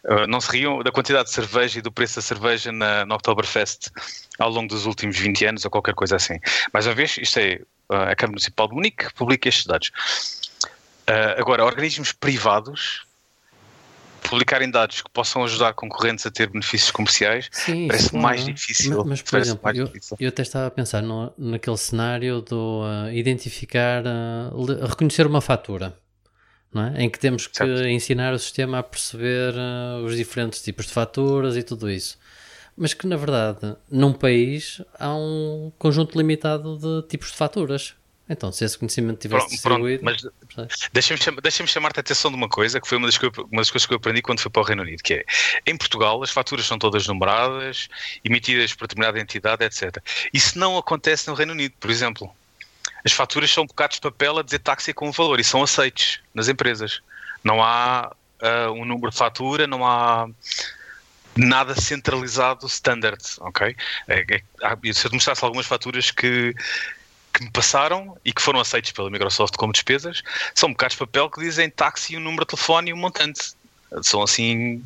[0.03, 3.15] uh, não se riam, da quantidade de cerveja e do preço da cerveja na, na
[3.15, 3.89] Oktoberfest
[4.37, 6.37] ao longo dos últimos 20 anos ou qualquer coisa assim.
[6.73, 9.91] Mais uma vez, isto é a Câmara Municipal de Munique publica estes dados.
[11.07, 13.05] Uh, agora, organismos privados
[14.27, 18.23] publicarem dados que possam ajudar concorrentes a ter benefícios comerciais Sim, parece claro.
[18.23, 18.97] mais difícil.
[18.97, 23.11] Mas, mas por exemplo, eu, eu, até estava a pensar no, naquele cenário do uh,
[23.11, 25.95] identificar, uh, reconhecer uma fatura.
[26.97, 27.03] É?
[27.03, 27.85] Em que temos que certo.
[27.85, 29.53] ensinar o sistema a perceber
[30.03, 32.17] os diferentes tipos de faturas e tudo isso
[32.77, 37.95] mas que na verdade num país há um conjunto limitado de tipos de faturas.
[38.27, 40.03] Então, se esse conhecimento tivesse distribuído.
[40.03, 43.21] Pronto, mas deixa-me chamar, deixa chamar-te a atenção de uma coisa que foi uma das,
[43.21, 45.25] eu, uma das, coisas que eu aprendi quando fui para o Reino Unido, que é
[45.63, 47.87] em Portugal as faturas são todas numeradas,
[48.23, 49.97] emitidas por determinada entidade, etc.
[50.33, 52.35] Isso não acontece no Reino Unido, por exemplo.
[53.05, 56.19] As faturas são bocados de papel a dizer táxi com um valor e são aceitos
[56.33, 57.01] nas empresas.
[57.43, 58.11] Não há
[58.41, 60.27] uh, um número de fatura, não há
[61.35, 63.75] nada centralizado standard, ok?
[64.07, 66.53] É, é, se eu te mostrasse algumas faturas que,
[67.33, 70.21] que me passaram e que foram aceitos pela Microsoft como despesas,
[70.53, 73.53] são bocados de papel que dizem táxi, o um número de telefone e um montante.
[74.01, 74.83] São assim.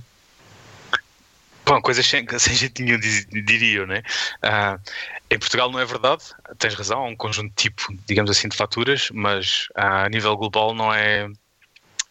[1.66, 4.02] Bom, coisas sem, sem jeitinho, diriam, né?
[4.44, 4.82] Uh,
[5.30, 6.24] em Portugal não é verdade,
[6.58, 10.36] tens razão, há um conjunto de tipo, digamos assim, de faturas, mas uh, a nível
[10.36, 11.30] global não é.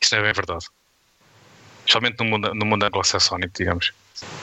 [0.00, 0.66] Isso não é bem verdade.
[1.88, 3.92] Especialmente no mundo, no mundo anglo-saxónico, digamos.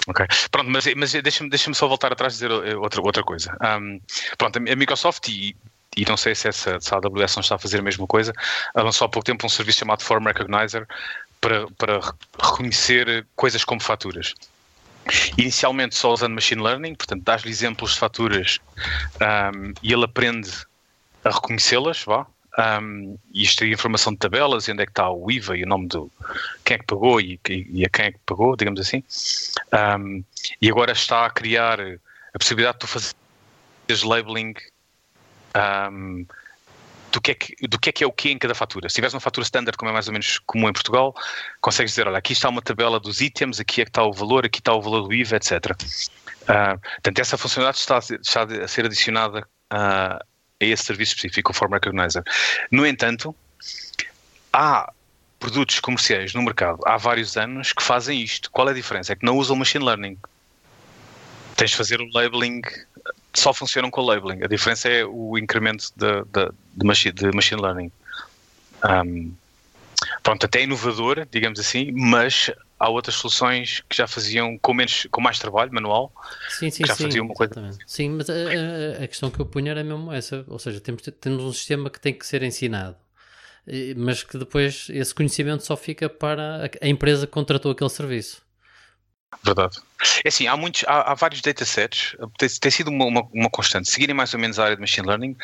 [0.08, 3.56] Ok, pronto, mas, mas deixa-me deixa só voltar atrás e dizer eh, outra, outra coisa.
[3.62, 4.02] Um,
[4.36, 5.56] pronto, a Microsoft, e,
[5.96, 8.34] e não sei se, essa, se a AWS não está a fazer a mesma coisa,
[8.74, 10.88] lançou há pouco tempo um serviço chamado Form Recognizer
[11.40, 12.00] para, para
[12.42, 14.34] reconhecer coisas como faturas.
[15.38, 18.58] Inicialmente só usando machine learning, portanto, dás-lhe exemplos de faturas
[19.22, 20.50] um, e ele aprende
[21.24, 22.26] a reconhecê-las, vá,
[22.58, 25.68] um, isto é informação de tabelas, e onde é que está o IVA e o
[25.68, 26.12] nome do
[26.64, 29.04] quem é que pagou e, e a quem é que pagou, digamos assim.
[30.00, 30.24] Um,
[30.62, 34.54] e agora está a criar a possibilidade de tu fazeres labeling
[35.92, 36.26] um,
[37.12, 38.88] do, que é que, do que é que é o que em cada fatura.
[38.90, 41.14] Se tiveres uma fatura standard, como é mais ou menos comum em Portugal,
[41.60, 44.46] consegues dizer: olha, aqui está uma tabela dos itens, aqui é que está o valor,
[44.46, 45.52] aqui está o valor do IVA, etc.
[45.52, 51.54] Uh, portanto, essa funcionalidade está, está a ser adicionada uh, a esse serviço específico, o
[51.54, 52.24] Form Recognizer.
[52.72, 53.36] No entanto,
[54.54, 54.92] há
[55.40, 58.50] produtos comerciais no mercado há vários anos que fazem isto.
[58.52, 59.14] Qual é a diferença?
[59.14, 60.18] É que não usam machine learning.
[61.58, 62.62] Tens de fazer o labeling,
[63.34, 64.44] só funcionam com o labeling.
[64.44, 67.92] A diferença é o incremento de, de, de, machine, de machine learning.
[68.84, 69.34] Um,
[70.24, 75.22] pronto, até inovador, digamos assim, mas há outras soluções que já faziam com, menos, com
[75.22, 76.14] mais trabalho manual.
[76.50, 77.04] Sim, sim, já sim.
[77.04, 77.72] Faziam uma coisa.
[77.86, 81.02] Sim, mas a, a, a, questão que eu punho era mesmo essa, ou seja, temos,
[81.20, 82.98] temos um sistema que tem que ser ensinado,
[83.96, 88.44] mas que depois esse conhecimento só fica para a, empresa que contratou aquele serviço.
[89.44, 89.78] Verdade.
[90.24, 93.90] É assim, há, muitos, há, há vários datasets, tem, tem sido uma, uma, uma, constante.
[93.90, 95.36] Seguirem mais ou menos a área de Machine Learning,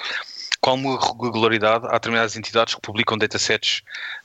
[0.62, 3.82] com alguma regularidade há determinadas entidades que publicam datasets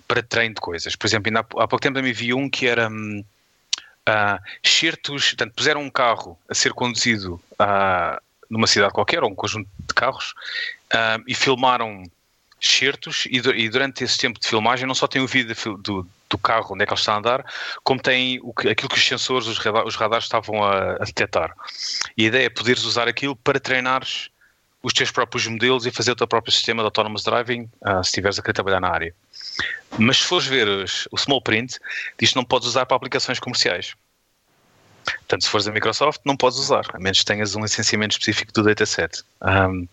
[0.07, 0.97] para treino de coisas.
[0.97, 5.83] Por exemplo, ainda há, pouco tempo também vi um que era uh, certos, portanto, puseram
[5.83, 10.35] um carro a ser conduzido uh, numa cidade qualquer, ou um conjunto de carros,
[10.92, 12.05] uh, e filmaram
[12.61, 16.38] certos e, e, durante esse tempo de filmagem não só tem o vídeo do, do
[16.38, 17.45] carro onde é que ele está a andar,
[17.85, 21.05] como tem o que, aquilo que os sensores, os, radar, os radares estavam a, a,
[21.05, 21.55] detectar.
[22.16, 24.31] E a ideia é poderes usar aquilo para treinares
[24.83, 28.11] os teus próprios modelos e fazer o teu próprio sistema de autonomous driving, uh, se
[28.11, 29.15] estiveres a querer trabalhar na área.
[29.99, 31.79] Mas se fores ver os, o small print,
[32.19, 33.95] diz que não podes usar para aplicações comerciais.
[35.05, 38.53] Portanto, se fores a Microsoft, não podes usar, a menos que tenhas um licenciamento específico
[38.53, 39.23] do dataset.
[39.43, 39.89] Um,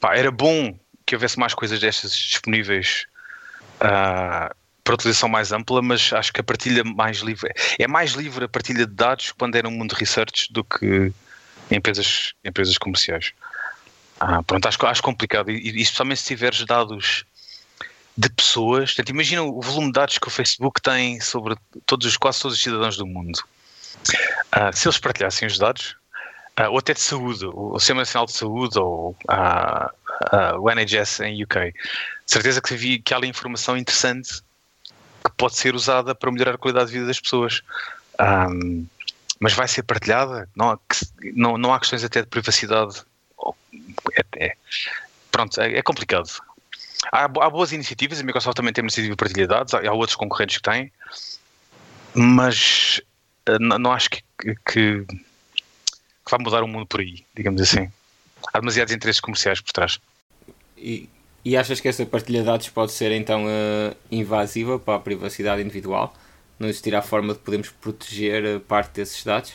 [0.00, 3.06] pá, era bom que houvesse mais coisas destas disponíveis
[3.76, 8.44] uh, para utilização mais ampla, mas acho que a partilha mais livre é mais livre
[8.44, 11.12] a partilha de dados quando é no mundo de research do que
[11.70, 13.32] em empresas, empresas comerciais.
[14.24, 17.24] Ah, pronto, acho, acho complicado, e, e especialmente se tiveres dados
[18.16, 18.90] de pessoas.
[18.90, 22.62] Portanto, imagina o volume de dados que o Facebook tem sobre todos, quase todos os
[22.62, 23.36] cidadãos do mundo.
[24.54, 25.96] Uh, se eles partilhassem os dados,
[26.60, 31.42] uh, ou até de saúde, o Sistema Nacional de Saúde ou uh, o NHS em
[31.42, 31.74] UK,
[32.24, 34.40] certeza que, havia, que há ali informação interessante
[35.24, 37.60] que pode ser usada para melhorar a qualidade de vida das pessoas.
[38.20, 38.86] Um,
[39.40, 40.48] mas vai ser partilhada?
[40.54, 40.78] Não
[41.34, 43.02] não, não há questões até de privacidade?
[44.16, 44.56] É, é,
[45.30, 46.28] pronto, é, é complicado.
[47.10, 49.86] Há, há, boas iniciativas, a Microsoft também tem uma iniciativa de partilha de dados, há,
[49.86, 50.92] há outros concorrentes que têm,
[52.14, 53.00] mas
[53.48, 57.90] uh, não, não, acho que, que, que, mudar o mundo por aí, digamos assim.
[58.52, 59.98] Há demasiados interesses comerciais por trás.
[60.76, 61.08] E,
[61.44, 65.62] e achas que essa partilha de dados pode ser então uh, invasiva para a privacidade
[65.62, 66.14] individual?
[66.58, 69.52] Não existirá forma de podermos proteger eh, parte desses dados?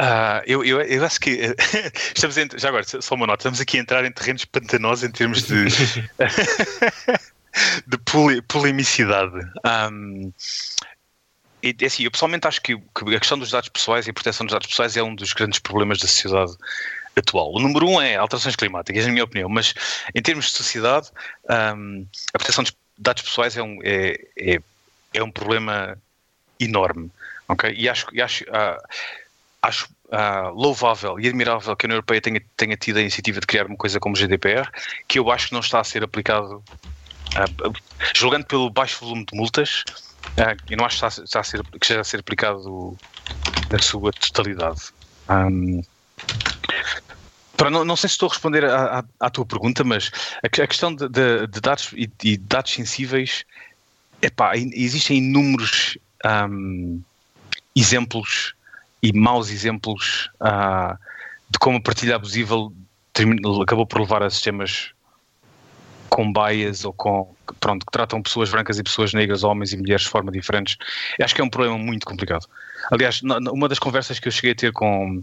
[0.00, 1.30] Uh, eu, eu, eu, acho que
[2.14, 5.10] estamos em, já agora, só uma nota, estamos aqui a entrar em terrenos pantanosos em
[5.10, 5.66] termos de,
[7.86, 9.38] de poli, polemicidade.
[9.64, 10.32] Um,
[11.62, 14.12] e, é assim, eu pessoalmente acho que, que, a questão dos dados pessoais e a
[14.12, 16.52] proteção dos dados pessoais é um dos grandes problemas da sociedade
[17.16, 17.52] atual.
[17.54, 19.74] O número um é alterações climáticas, na minha opinião, mas
[20.12, 21.08] em termos de sociedade,
[21.76, 22.04] um,
[22.34, 24.60] a proteção dos dados pessoais é um, é, é,
[25.14, 25.96] é um problema
[26.58, 27.12] enorme.
[27.48, 27.72] Okay?
[27.74, 28.78] E acho, e acho uh,
[29.64, 33.46] acho uh, louvável e admirável que a União Europeia tenha, tenha tido a iniciativa de
[33.46, 34.68] criar uma coisa como o GDPR,
[35.08, 37.72] que eu acho que não está a ser aplicado, uh,
[38.14, 39.84] julgando pelo baixo volume de multas,
[40.38, 42.96] uh, eu não acho que está, a ser, que esteja a ser aplicado
[43.70, 44.80] na sua totalidade.
[45.28, 45.82] Um,
[47.56, 50.10] para, não, não sei se estou a responder à, à, tua pergunta, mas
[50.42, 53.44] a, a questão de, de, de, dados e, e dados sensíveis,
[54.20, 55.96] epá, existem inúmeros
[56.50, 57.00] um,
[57.76, 58.53] exemplos
[59.04, 60.96] e maus exemplos uh,
[61.50, 62.56] de como a partilha abusiva
[63.62, 64.92] acabou por levar a sistemas
[66.08, 70.04] com bias ou com pronto, que tratam pessoas brancas e pessoas negras, homens e mulheres
[70.04, 70.78] de forma diferentes.
[71.18, 72.46] Eu acho que é um problema muito complicado.
[72.90, 75.22] Aliás, uma das conversas que eu cheguei a ter com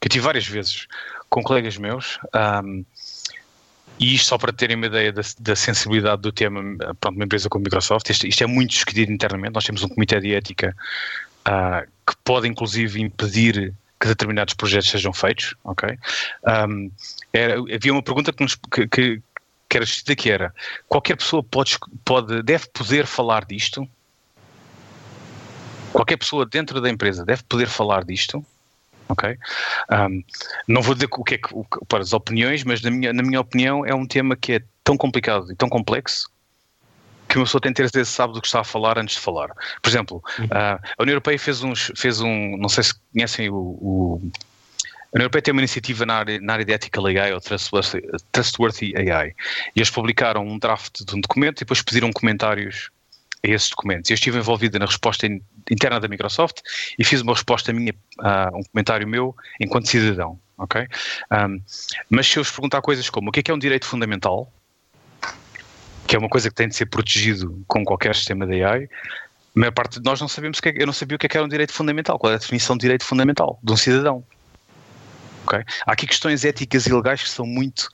[0.00, 0.86] que eu tive várias vezes
[1.28, 2.18] com colegas meus,
[2.64, 2.82] um,
[3.98, 6.62] e isto só para terem uma ideia da, da sensibilidade do tema,
[6.98, 9.88] pronto, uma empresa como a Microsoft, isto, isto, é muito discutido internamente, nós temos um
[9.88, 10.74] comitê de ética
[11.48, 15.96] uh, que pode inclusive impedir que determinados projetos sejam feitos, ok?
[16.44, 16.90] Um,
[17.32, 19.22] era, havia uma pergunta que, nos, que, que,
[19.68, 20.54] que era que era
[20.88, 23.88] qualquer pessoa pode, pode, deve poder falar disto?
[25.92, 28.44] Qualquer pessoa dentro da empresa deve poder falar disto?
[29.12, 29.38] ok?
[29.90, 30.24] Um,
[30.66, 31.48] não vou dizer o que é que,
[31.86, 34.96] para as opiniões, mas na minha, na minha opinião é um tema que é tão
[34.96, 36.31] complicado e tão complexo
[37.32, 39.20] que uma pessoa tem que ter certeza sabe do que está a falar antes de
[39.22, 39.48] falar.
[39.80, 40.44] Por exemplo, uhum.
[40.44, 44.30] uh, a União Europeia fez, uns, fez um, não sei se conhecem o, o
[44.84, 48.02] a União Europeia tem uma iniciativa na área, na área de Ethical AI ou Trustworthy,
[48.32, 49.34] Trustworthy AI
[49.74, 52.90] e eles publicaram um draft de um documento e depois pediram comentários
[53.42, 54.10] a esses documentos.
[54.10, 55.26] Eu estive envolvido na resposta
[55.70, 56.60] interna da Microsoft
[56.98, 60.86] e fiz uma resposta minha, uh, um comentário meu enquanto cidadão, ok?
[61.30, 61.62] Um,
[62.10, 64.52] mas se eu vos perguntar coisas como o que é, que é um direito fundamental,
[66.12, 68.88] que é uma coisa que tem de ser protegido com qualquer sistema de AI, a
[69.58, 71.28] maior parte de nós não sabemos o que é, eu não sabia o que é,
[71.30, 74.22] que era um direito fundamental, qual é a definição de direito fundamental de um cidadão.
[75.46, 75.60] Okay?
[75.86, 77.88] Há aqui questões éticas e legais que são muito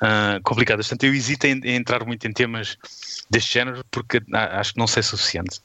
[0.00, 0.86] uh, complicadas.
[0.86, 2.78] Portanto, eu hesito em, em, entrar muito em temas
[3.28, 5.60] deste género porque acho que não sei suficiente,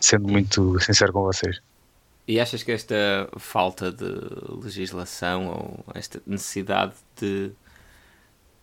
[0.00, 1.60] sendo muito sincero com vocês.
[2.26, 4.06] E achas que esta falta de
[4.64, 7.52] legislação ou esta necessidade de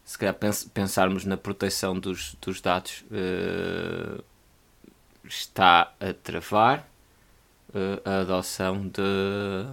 [0.10, 4.24] se calhar pens pensarmos na proteção dos, dos dados uh,
[5.24, 6.80] está a travar
[7.76, 9.68] uh, a adoção de,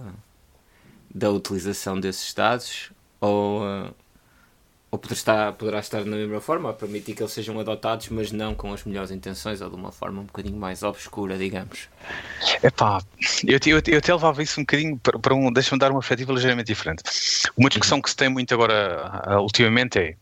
[1.09, 3.91] da utilização desses dados ou, uh,
[4.91, 8.31] ou poderá estar, poderá estar na mesma forma, a permitir que eles sejam adotados, mas
[8.31, 11.89] não com as melhores intenções ou de uma forma um bocadinho mais obscura, digamos.
[12.61, 13.01] Epá,
[13.43, 15.51] eu, eu, eu até levava isso um bocadinho para, para um.
[15.51, 17.01] Deixa-me dar uma perspectiva ligeiramente diferente.
[17.57, 20.15] Uma discussão que se tem muito agora, uh, ultimamente, é.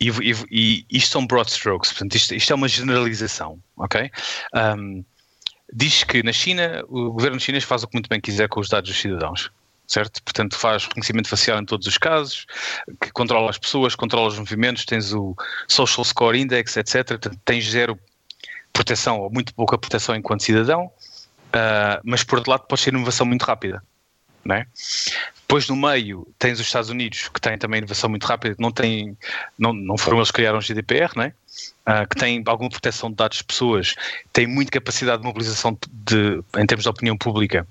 [0.00, 4.10] E, e, e, isto são broad strokes, portanto, isto, isto é uma generalização, ok?
[4.54, 5.04] Um,
[5.72, 8.68] diz que na China, o governo chinês faz o que muito bem quiser com os
[8.68, 9.50] dados dos cidadãos
[9.86, 10.22] certo?
[10.22, 12.46] Portanto, faz reconhecimento facial em todos os casos,
[13.00, 15.36] que controla as pessoas, controla os movimentos, tens o
[15.68, 17.06] Social Score Index, etc.
[17.06, 17.98] Portanto, tens zero
[18.72, 23.26] proteção ou muito pouca proteção enquanto cidadão, uh, mas por outro lado pode ser inovação
[23.26, 23.82] muito rápida,
[24.44, 24.66] não é?
[25.40, 29.16] Depois no meio tens os Estados Unidos que têm também inovação muito rápida, não tem,
[29.58, 31.34] não, não foram eles que criaram o GDPR, não é?
[31.86, 33.94] Uh, que têm alguma proteção de dados de pessoas,
[34.32, 37.66] têm muita capacidade de mobilização de, em termos de opinião pública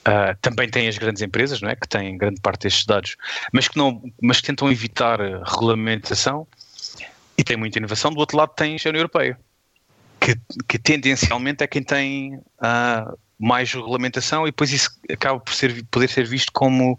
[0.00, 1.76] Uh, também tem as grandes empresas, não é?
[1.76, 3.16] que têm grande parte destes dados,
[3.52, 6.48] mas que, não, mas que tentam evitar regulamentação
[7.36, 8.10] e tem muita inovação.
[8.10, 9.38] Do outro lado, tens a União Europeia,
[10.18, 10.34] que,
[10.66, 16.08] que tendencialmente é quem tem uh, mais regulamentação e depois isso acaba por ser, poder
[16.08, 16.98] ser visto como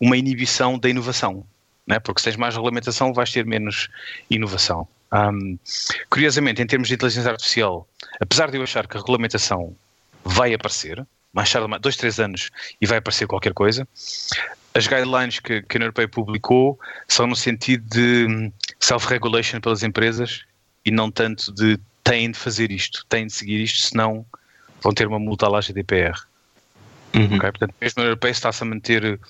[0.00, 1.46] uma inibição da inovação,
[1.88, 2.00] é?
[2.00, 3.88] porque se tens mais regulamentação vais ter menos
[4.28, 4.86] inovação.
[5.12, 5.56] Um,
[6.10, 7.88] curiosamente, em termos de inteligência artificial,
[8.20, 9.74] apesar de eu achar que a regulamentação
[10.24, 13.86] vai aparecer, mais tarde, dois, três anos, e vai aparecer qualquer coisa.
[14.74, 19.82] As guidelines que, que a União Europeia publicou são no sentido de hum, self-regulation pelas
[19.82, 20.44] empresas
[20.84, 24.26] e não tanto de têm de fazer isto, têm de seguir isto, senão
[24.82, 26.18] vão ter uma multa à GDPR.
[27.14, 27.36] Uhum.
[27.36, 27.50] Okay?
[27.50, 29.20] Portanto, mesmo a União Europeia está-se a manter,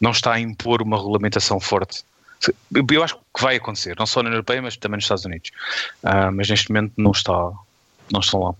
[0.00, 2.04] não está a impor uma regulamentação forte.
[2.90, 5.50] Eu acho que vai acontecer, não só na União Europeia, mas também nos Estados Unidos.
[6.02, 7.32] Uh, mas neste momento não está,
[8.10, 8.54] não estão lá.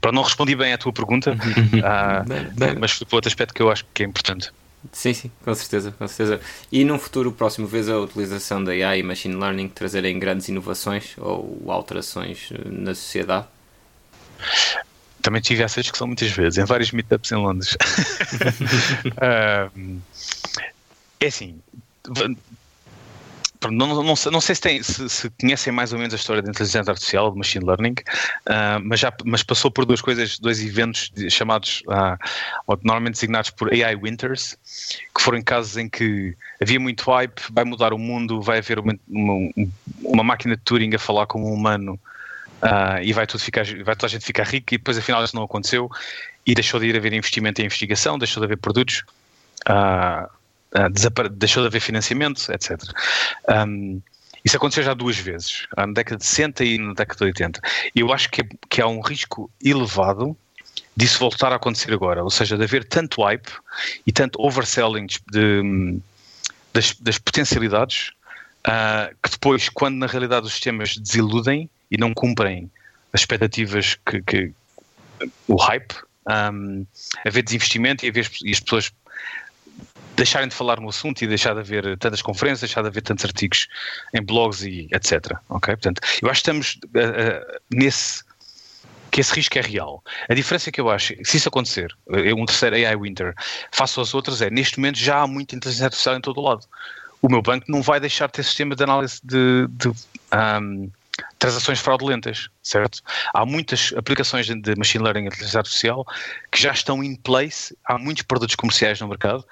[0.00, 2.76] Pronto, não respondi bem à tua pergunta, uh, bem, bem.
[2.78, 4.50] mas foi para outro aspecto que eu acho que é importante.
[4.92, 6.40] Sim, sim, com certeza, com certeza.
[6.70, 11.14] E num futuro próximo, vês a utilização da AI e Machine Learning trazerem grandes inovações
[11.18, 13.46] ou alterações eh, na sociedade?
[15.26, 17.76] Também tive essa discussão muitas vezes, em vários meetups em Londres.
[19.18, 20.00] uh,
[21.18, 21.58] é assim,
[23.68, 26.16] não, não, não, sei, não sei se, tem, se, se, conhecem mais ou menos a
[26.16, 27.94] história da inteligência artificial, de machine learning,
[28.46, 33.72] uh, mas, já, mas passou por duas coisas, dois eventos chamados, uh, normalmente designados por
[33.72, 34.56] AI Winters,
[35.12, 38.96] que foram casos em que havia muito hype, vai mudar o mundo, vai haver uma,
[39.08, 39.50] uma,
[40.04, 41.98] uma máquina de Turing a falar como um humano
[42.62, 45.36] uh, e vai, tudo ficar, vai toda a gente ficar rica e depois afinal isso
[45.36, 45.90] não aconteceu
[46.46, 49.02] e deixou de ir haver investimento em investigação, deixou de haver produtos.
[49.68, 50.26] Uh,
[50.76, 52.80] uh, deixou de haver financiamento, etc.
[53.48, 54.00] Um,
[54.44, 57.60] isso aconteceu já duas vezes, na década de 60 e na década de 80.
[57.94, 60.36] E eu acho que, é, que há um risco elevado
[60.96, 63.50] disso voltar a acontecer agora, ou seja, de haver tanto hype
[64.06, 65.98] e tanto overselling de, de,
[66.72, 68.12] das, das, potencialidades
[69.22, 72.70] que depois, quando na realidade os sistemas desiludem e não cumprem
[73.12, 74.52] as expectativas que, que
[75.48, 75.94] o hype,
[76.52, 76.86] um,
[77.24, 78.92] haver desinvestimento e, haver, e as pessoas
[80.16, 83.24] deixarem de falar no assunto e deixar de haver tantas conferências, deixar de haver tantos
[83.24, 83.68] artigos
[84.14, 85.36] em blogs e etc.
[85.48, 85.74] Ok?
[85.76, 88.24] Portanto, eu acho que estamos uh, uh, nesse
[89.10, 90.04] que esse risco é real.
[90.28, 91.90] A diferença que eu acho, se isso acontecer,
[92.36, 93.34] um terceiro AI Winter,
[93.72, 96.66] face aos outros, é neste momento já há muita inteligência artificial em todo o lado.
[97.22, 100.90] O meu banco não vai deixar de ter sistema de análise de, de um,
[101.38, 103.02] transações fraudulentas, certo?
[103.32, 106.06] Há muitas aplicações de machine learning e inteligência artificial
[106.50, 109.44] que já estão in place, há muitos produtos comerciais no mercado,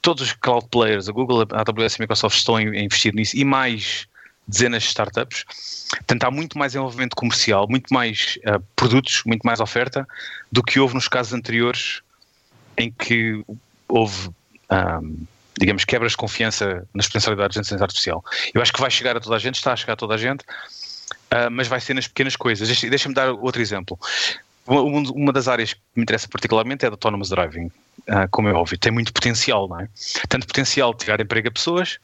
[0.00, 3.36] todos os cloud players, a Google, a AWS e a Microsoft estão a investir nisso
[3.36, 4.06] e mais
[4.46, 5.44] dezenas de startups.
[5.90, 10.06] Portanto, há muito mais envolvimento comercial, muito mais uh, produtos, muito mais oferta
[10.50, 12.02] do que houve nos casos anteriores
[12.76, 13.44] em que
[13.88, 14.30] houve,
[14.70, 15.26] um,
[15.58, 18.24] digamos, quebras de confiança nas potencialidades da inteligência artificial.
[18.52, 20.18] Eu acho que vai chegar a toda a gente, está a chegar a toda a
[20.18, 20.44] gente,
[21.32, 22.68] uh, mas vai ser nas pequenas coisas.
[22.68, 23.98] Deixa-me dar outro exemplo.
[24.66, 28.78] Uma das áreas que me interessa particularmente é a autonomous driving, uh, como é óbvio,
[28.78, 29.88] tem muito potencial, não é?
[30.28, 31.98] Tanto potencial de tirar emprego a pessoas,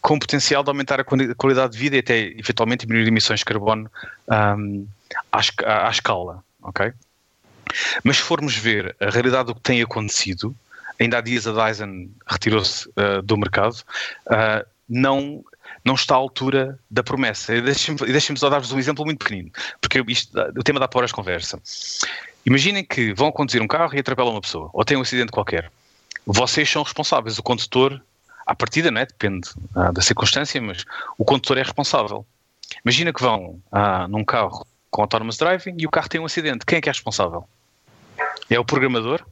[0.00, 3.88] como potencial de aumentar a qualidade de vida e até eventualmente diminuir emissões de carbono
[4.28, 4.86] um,
[5.30, 6.92] à, à, escala, ok?
[8.02, 10.52] Mas se formos ver a realidade do que tem acontecido,
[10.98, 13.76] ainda há dias a Dyson retirou-se uh, do mercado,
[14.26, 15.44] uh, não
[15.84, 17.60] não está à altura da promessa.
[17.60, 19.50] Deixem-me deixem só dar-vos um exemplo muito pequenino,
[19.80, 21.60] porque isto, o tema dá para horas conversa.
[22.44, 25.70] Imaginem que vão conduzir um carro e atropelam uma pessoa, ou têm um acidente qualquer.
[26.26, 28.00] Vocês são responsáveis, o condutor,
[28.46, 29.06] à partida, não é?
[29.06, 30.84] depende ah, da circunstância, mas
[31.18, 32.26] o condutor é responsável.
[32.84, 36.64] Imagina que vão ah, num carro com autonomous driving e o carro tem um acidente.
[36.66, 37.48] Quem é que é responsável?
[38.48, 39.24] É o programador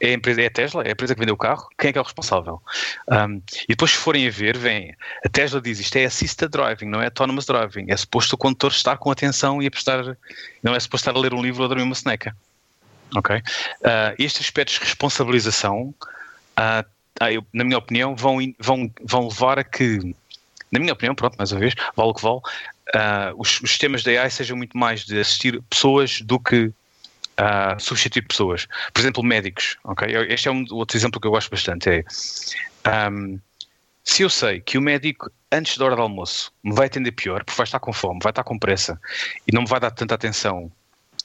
[0.00, 1.92] É a, empresa, é a Tesla, é a empresa que vendeu o carro, quem é
[1.92, 2.60] que é o responsável?
[3.08, 6.86] Um, e depois, se forem a ver, vem, a Tesla diz isto é assisted driving,
[6.86, 7.86] não é autonomous driving.
[7.88, 10.16] É suposto o condutor estar com atenção e a prestar,
[10.62, 12.36] não é suposto estar a ler um livro ou a dormir uma seneca.
[13.14, 13.36] Ok?
[13.36, 13.42] Uh,
[14.18, 15.94] estes aspectos de responsabilização,
[16.58, 20.14] uh, eu, na minha opinião, vão, vão, vão levar a que,
[20.70, 24.02] na minha opinião, pronto, mais uma vez, vale o que vale, uh, os, os sistemas
[24.02, 26.72] de AI sejam muito mais de assistir pessoas do que
[27.38, 28.66] uh, substituir pessoas.
[28.92, 29.76] Por exemplo, médicos.
[29.84, 30.08] Okay?
[30.28, 31.88] Este é um outro exemplo que eu gosto bastante.
[31.88, 32.04] É,
[33.10, 33.38] um,
[34.04, 37.44] se eu sei que o médico, antes da hora do almoço, me vai atender pior,
[37.44, 39.00] porque vai estar com fome, vai estar com pressa
[39.46, 40.70] e não me vai dar tanta atenção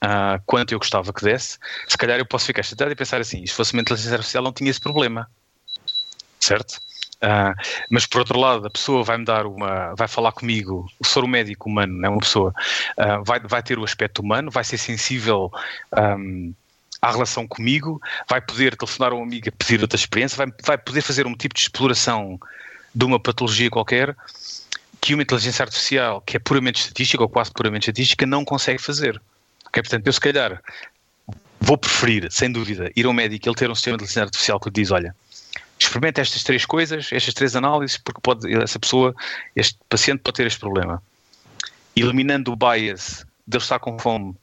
[0.04, 3.46] uh, quanto eu gostava que desse, se calhar eu posso ficar chateado e pensar assim:
[3.46, 5.30] se fosse uma inteligência artificial, não tinha esse problema.
[6.40, 6.80] Certo?
[7.18, 7.54] Uh,
[7.90, 11.28] mas por outro lado, a pessoa vai me dar uma, vai falar comigo, o soro
[11.28, 12.54] médico humano, não é uma pessoa,
[12.98, 15.52] uh, vai, vai ter o aspecto humano, vai ser sensível
[15.98, 16.54] um,
[17.02, 18.00] à relação comigo,
[18.30, 21.36] vai poder telefonar a um amigo a pedir outra experiência, vai, vai poder fazer um
[21.36, 22.40] tipo de exploração
[22.94, 24.16] de uma patologia qualquer
[25.02, 29.22] que uma inteligência artificial, que é puramente estatística ou quase puramente estatística, não consegue fazer.
[29.68, 29.82] Okay?
[29.82, 30.62] Portanto, eu se calhar
[31.60, 34.60] vou preferir, sem dúvida, ir ao médico e ele ter um sistema de inteligência artificial
[34.60, 35.16] que lhe diz: olha
[35.80, 39.16] experimenta estas três coisas, estas três análises, porque pode, essa pessoa,
[39.56, 41.02] este paciente pode ter este problema.
[41.96, 44.36] Eliminando o bias de ele estar com fome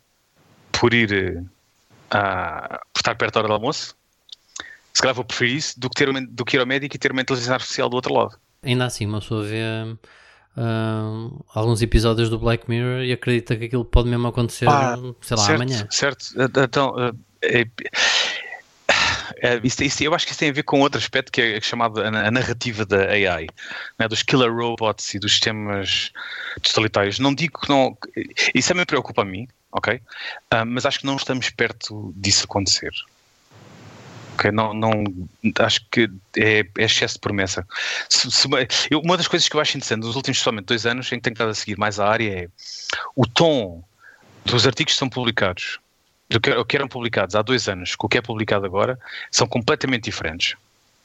[0.73, 1.45] por ir
[2.15, 3.95] uh, por estar perto da hora do almoço,
[4.93, 7.13] se calhar vou preferir isso do que, ter, do que ir ao médico e ter
[7.13, 8.39] uma inteligência artificial do outro lado.
[8.63, 9.61] Ainda assim, uma pessoa vê
[10.57, 15.37] uh, alguns episódios do Black Mirror e acredita que aquilo pode mesmo acontecer, ah, sei
[15.37, 15.87] lá, certo, amanhã.
[15.91, 16.25] Certo,
[16.65, 16.91] então.
[16.91, 17.67] Uh, é,
[19.63, 22.01] isso, isso, eu acho que isso tem a ver com outro aspecto que é chamado
[22.01, 23.47] a, a narrativa da AI,
[23.99, 26.13] né, dos killer robots e dos sistemas
[26.63, 27.19] totalitários.
[27.19, 27.97] Não digo que não.
[28.55, 29.97] Isso também preocupa a mim, ok?
[29.97, 32.93] Uh, mas acho que não estamos perto disso acontecer.
[34.35, 35.05] Okay, não, não,
[35.61, 37.67] acho que é, é excesso de promessa.
[38.09, 38.49] Se, se,
[38.91, 41.23] eu, uma das coisas que eu acho interessante nos últimos somente dois anos em que
[41.23, 42.49] tenho estado a seguir mais a área é
[43.15, 43.85] o tom
[44.45, 45.79] dos artigos que são publicados
[46.29, 48.99] do que, o que eram publicados há dois anos com o que é publicado agora
[49.31, 50.57] são completamente diferentes.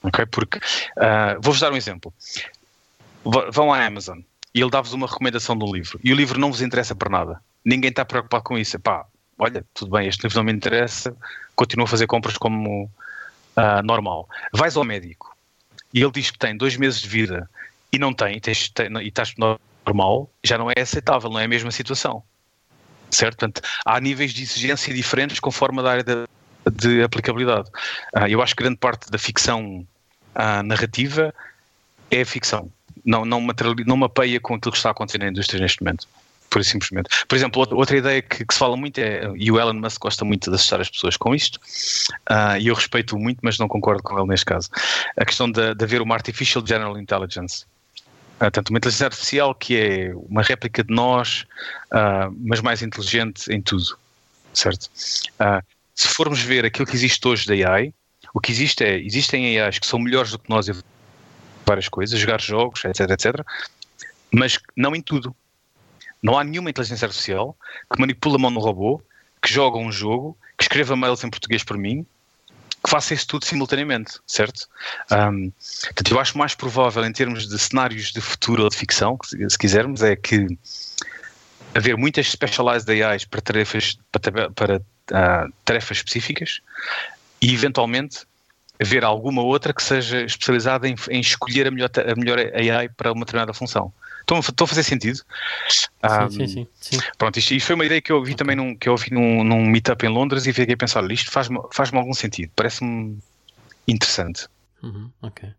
[0.03, 0.25] Okay?
[0.25, 2.13] Porque, uh, vou-vos dar um exemplo.
[3.23, 4.19] Vão à Amazon
[4.53, 7.41] e ele dá-vos uma recomendação um livro e o livro não vos interessa para nada.
[7.63, 8.79] Ninguém está preocupado com isso.
[8.79, 9.05] Pá,
[9.37, 11.15] olha, tudo bem, este livro não me interessa,
[11.55, 14.27] continuo a fazer compras como uh, normal.
[14.53, 15.35] Vais ao médico
[15.93, 17.49] e ele diz que tem dois meses de vida
[17.91, 19.33] e não tem, e, tens, tem, e estás
[19.85, 22.23] normal, já não é aceitável, não é a mesma situação
[23.09, 23.37] certo?
[23.37, 26.25] Portanto, há níveis de exigência diferentes conforme a área de,
[26.71, 27.69] de aplicabilidade.
[28.15, 29.85] Uh, eu acho que grande parte da ficção
[30.35, 31.33] uh, narrativa
[32.11, 32.71] é ficção,
[33.05, 33.45] não, não,
[33.85, 36.07] não mapeia com aquilo que está acontecendo na indústria neste momento.
[36.49, 37.09] Por simplesmente.
[37.27, 40.25] Por exemplo, outra ideia que, que, se fala muito é, e o Elon Musk gosta
[40.25, 44.01] muito de assustar as pessoas com isto, uh, e eu respeito muito, mas não concordo
[44.01, 44.67] com ele neste caso.
[45.15, 47.65] A questão de, de haver uma Artificial General Intelligence.
[48.41, 51.45] Uh, tanto uma inteligência artificial que é uma réplica de nós,
[51.91, 53.97] uh, mas mais inteligente em tudo,
[54.53, 54.85] certo?
[54.85, 55.61] Uh,
[55.93, 57.93] se formos ver aquilo que existe hoje da AI,
[58.33, 60.73] o que existe é, existem AIs que são melhores do que nós em
[61.65, 63.45] várias coisas, jogar jogos, etc, etc,
[64.31, 65.35] mas não em tudo.
[66.21, 67.57] Não há nenhuma inteligência artificial
[67.91, 69.01] que manipula a mão no robô,
[69.41, 72.05] que joga um jogo, que escreva mails em português por mim,
[72.89, 74.67] que faça isso tudo simultaneamente, certo?
[75.11, 75.51] Um,
[75.83, 79.57] portanto, eu acho mais provável em termos de cenários de futuro ou de ficção, se
[79.59, 80.47] quisermos, é que
[81.75, 86.61] haver muitas specialized AIs para tarefas, para, para uh, tarefas específicas
[87.39, 88.21] e eventualmente
[88.81, 93.11] haver alguma outra que seja especializada em, em escolher a melhor, a melhor AI para
[93.11, 93.93] uma determinada função.
[94.37, 95.21] Estão, a fazer sentido?
[96.03, 98.75] Um, sim, sim, sim, Pronto, isto, isto, foi uma ideia que eu ouvi também num,
[98.75, 101.91] que eu ouvi num, num meetup em Londres e fiquei a pensar, isto faz-me faz
[101.91, 103.17] algum sentido, parece-me
[103.87, 104.47] interessante.
[104.83, 105.49] Uhum, ok.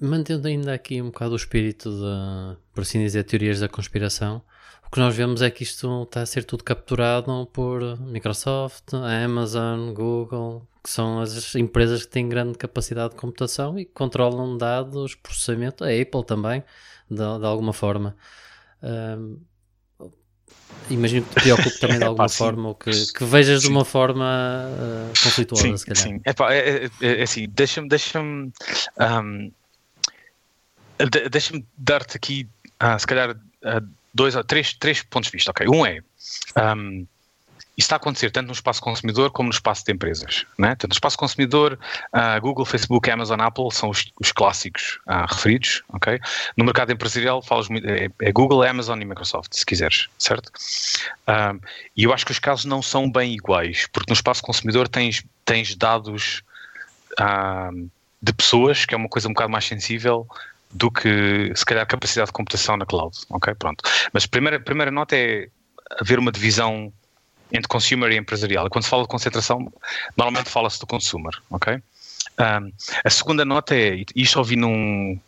[0.00, 4.42] Mantendo ainda aqui um bocado o espírito de, por assim dizer, teorias da conspiração,
[4.86, 8.92] o que nós vemos é que isto está a ser tudo capturado por Microsoft,
[9.24, 15.14] Amazon, Google, que são as empresas que têm grande capacidade de computação e controlam dados,
[15.14, 16.64] processamento, a Apple também,
[17.14, 18.16] de, de alguma forma.
[18.82, 19.40] Um,
[20.90, 23.68] imagino que te preocupe também de alguma forma ou que, que vejas sim.
[23.68, 26.02] de uma forma uh, conflituosa, sim, se calhar.
[26.02, 28.52] Sim, Epá, é, é, é assim, deixa-me deixa-me
[29.00, 29.52] um,
[31.30, 32.48] deixa-me dar-te aqui,
[32.82, 35.50] uh, se calhar, uh, dois ou três, três pontos de vista.
[35.50, 36.00] Ok, um é
[36.76, 37.06] um,
[37.80, 40.44] está a acontecer tanto no espaço consumidor como no espaço de empresas.
[40.58, 40.76] Né?
[40.86, 41.78] No espaço consumidor,
[42.12, 45.82] uh, Google, Facebook, Amazon, Apple são os, os clássicos uh, referidos.
[45.94, 46.20] Okay?
[46.56, 50.48] No mercado empresarial, falas muito, é, é, Google, Amazon e Microsoft, se quiseres, certo?
[51.26, 51.58] Uh,
[51.96, 55.24] e eu acho que os casos não são bem iguais, porque no espaço consumidor tens,
[55.44, 56.42] tens dados
[58.22, 60.26] de pessoas, que é uma coisa um bocado mais sensível
[60.70, 63.14] do que se calhar capacidade de computação na cloud.
[63.28, 63.84] Ok, pronto.
[64.12, 65.48] Mas primeira, primeira nota é
[66.00, 66.90] haver uma divisão
[67.52, 68.66] entre consumer e empresarial.
[68.66, 69.72] E quando se fala de concentração,
[70.16, 71.32] normalmente fala-se do consumer.
[71.50, 71.74] Ok.
[71.74, 72.72] Um,
[73.04, 75.18] a segunda nota é, isto ouvi num,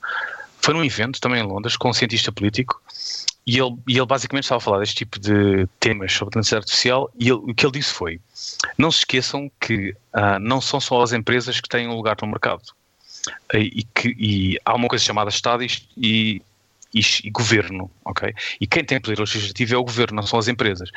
[0.60, 2.80] foi num evento também em Londres com um cientista político
[3.46, 7.10] e ele, e ele basicamente estava a falar deste tipo de temas sobre inteligência artificial
[7.18, 8.18] e ele, o que ele disse foi,
[8.78, 12.28] não se esqueçam que uh, não são só as empresas que têm um lugar no
[12.28, 12.62] mercado
[13.52, 16.42] e, que, e há uma coisa chamada Estado e, e,
[16.94, 18.34] e, governo, ok?
[18.60, 20.90] E quem tem poder legislativo é o governo, não são as empresas.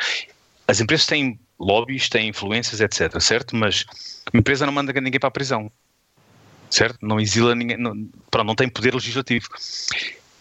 [0.68, 3.56] As empresas têm lobbies, têm influências, etc, certo?
[3.56, 3.86] Mas
[4.34, 5.72] a empresa não manda ninguém para a prisão,
[6.70, 7.00] certo?
[7.02, 9.48] Não exila ninguém, não, pronto, não tem poder legislativo.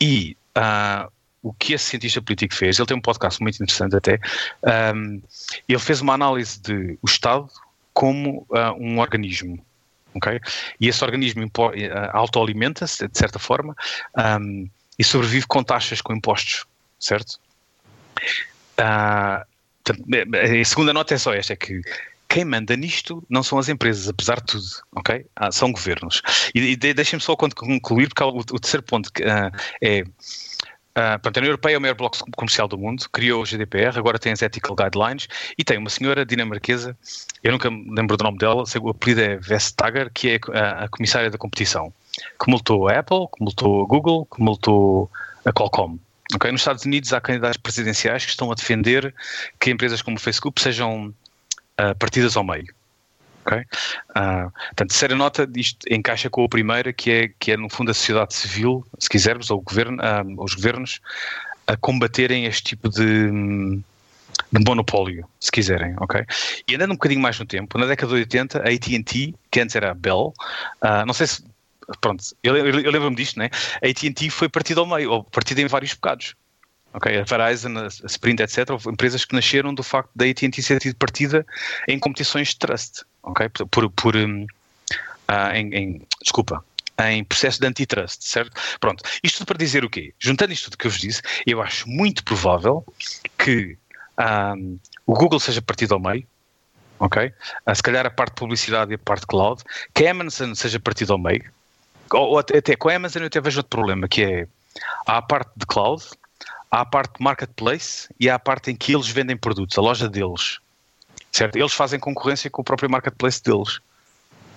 [0.00, 1.10] E uh,
[1.42, 4.18] o que esse cientista político fez, ele tem um podcast muito interessante até,
[4.94, 5.22] um,
[5.68, 7.48] ele fez uma análise de o Estado
[7.94, 9.64] como uh, um organismo,
[10.14, 10.40] ok?
[10.80, 11.50] E esse organismo uh,
[12.12, 13.76] autoalimenta-se, de certa forma,
[14.40, 14.68] um,
[14.98, 16.66] e sobrevive com taxas, com impostos,
[16.98, 17.38] certo?
[18.78, 19.46] Uh,
[19.92, 21.80] a segunda nota é só esta, é que
[22.28, 24.64] quem manda nisto não são as empresas, apesar de tudo,
[24.94, 25.24] ok?
[25.36, 26.22] Ah, são governos.
[26.54, 30.04] E, e deixem-me só concluir, porque o, o terceiro ponto uh, é
[30.96, 33.98] Uh, portanto, a União Europeia é o maior bloco comercial do mundo, criou o GDPR,
[33.98, 35.28] agora tem as Ethical Guidelines
[35.58, 36.96] e tem uma senhora dinamarquesa,
[37.44, 40.88] eu nunca me lembro do nome dela, o apelido é Vestager, que é a, a
[40.88, 41.92] comissária da competição,
[42.42, 45.10] que multou a Apple, que multou a Google, que multou
[45.44, 45.98] a Qualcomm.
[46.36, 46.52] Okay?
[46.52, 49.14] Nos Estados Unidos há candidatos presidenciais que estão a defender
[49.58, 51.08] que empresas como o Facebook sejam
[51.80, 52.72] uh, partidas ao meio.
[53.44, 53.60] Okay?
[54.10, 57.90] Uh, portanto, terceira nota, isto encaixa com a primeira, que é, que é no fundo
[57.90, 61.00] a sociedade civil, se quisermos, ou governo, uh, os governos,
[61.66, 63.30] a combaterem este tipo de,
[64.52, 65.94] de monopólio, se quiserem?
[66.68, 69.74] E andando um bocadinho mais no tempo, na década de 80, a AT&T, que antes
[69.74, 70.34] era a Bell,
[70.82, 71.42] uh, não sei se,
[72.00, 73.50] pronto, eu, eu, eu lembro-me disto, né?
[73.82, 76.34] A AT&T foi partida ao meio, ou partida em vários bocados.
[76.92, 80.96] Ok, a Verizon, a Sprint, etc., empresas que nasceram do facto da AT&T ser tido
[80.96, 81.44] partida
[81.86, 83.48] em competições de trust ok?
[83.70, 86.64] Por, por um, uh, em, em, desculpa,
[86.98, 88.52] em processo de antitrust, certo?
[88.80, 90.14] Pronto, isto para dizer o quê?
[90.18, 92.84] Juntando isto tudo que eu vos disse, eu acho muito provável
[93.36, 93.76] que
[94.56, 96.26] um, o Google seja partido ao meio,
[96.98, 97.32] ok?
[97.68, 99.62] Uh, se calhar a parte de publicidade e a parte de cloud,
[99.92, 101.44] que a Amazon seja partido ao meio,
[102.12, 104.48] ou, até, com a Amazon eu até vejo outro problema, que é
[105.06, 106.02] há a parte de cloud,
[106.70, 109.80] há a parte de marketplace e há a parte em que eles vendem produtos, a
[109.80, 110.60] loja deles
[111.36, 111.56] certo?
[111.56, 113.80] Eles fazem concorrência com o próprio marketplace deles,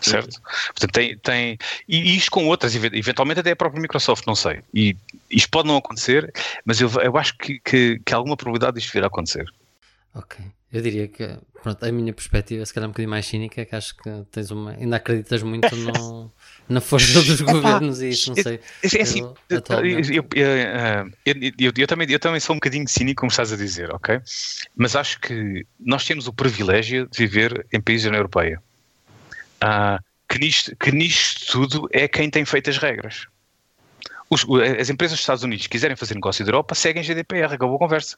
[0.01, 0.33] certo?
[0.33, 0.41] Sim.
[0.67, 4.61] Portanto, tem, tem, e isto com outras, eventualmente até a própria Microsoft, não sei.
[4.73, 4.95] E
[5.29, 6.31] isto pode não acontecer,
[6.65, 9.51] mas eu, eu acho que, que, que alguma probabilidade disto vir a acontecer.
[10.15, 10.43] Ok.
[10.71, 11.27] Eu diria que,
[11.63, 14.51] pronto, a minha perspectiva, se calhar um bocadinho mais cínica, é que acho que tens
[14.51, 14.73] uma.
[14.73, 16.31] Ainda acreditas muito no,
[16.69, 18.59] na força dos governos e isso, não sei.
[18.83, 19.63] É assim, eu,
[21.57, 24.21] eu, eu, também, eu também sou um bocadinho cínico, como estás a dizer, ok?
[24.75, 28.61] Mas acho que nós temos o privilégio de viver em países da União Europeia.
[29.63, 33.25] Uh, que, nisto, que nisto tudo é quem tem feito as regras.
[34.29, 34.45] Os,
[34.79, 37.79] as empresas dos Estados Unidos que quiserem fazer negócio da Europa seguem GDPR, acabou a
[37.79, 38.15] conversa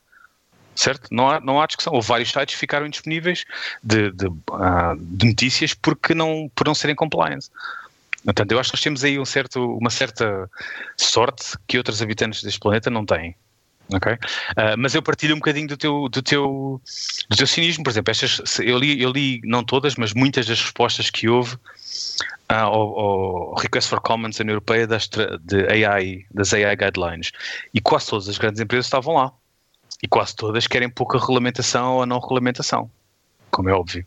[0.75, 1.07] certo?
[1.11, 1.93] Não há, não há discussão.
[1.93, 3.45] Houve vários sites que ficaram indisponíveis
[3.83, 7.49] de, de, uh, de, notícias porque não, por não serem compliance.
[8.23, 10.49] Portanto, eu acho que nós temos aí um certo, uma certa
[10.95, 13.35] sorte que outros habitantes deste planeta não têm.
[13.93, 14.13] Ok?
[14.13, 16.81] Uh, mas eu partilho um bocadinho do teu, do teu,
[17.29, 17.83] do teu cinismo.
[17.83, 21.55] Por exemplo, estas, eu, li, eu li, não todas, mas muitas das respostas que houve
[21.55, 27.31] uh, ao, ao, Request for Comments na Europeia das, de AI, das AI Guidelines.
[27.73, 29.33] E quase todas as grandes empresas estavam lá.
[30.03, 32.89] E quase todas querem pouca regulamentação ou não regulamentação,
[33.51, 34.05] como é óbvio,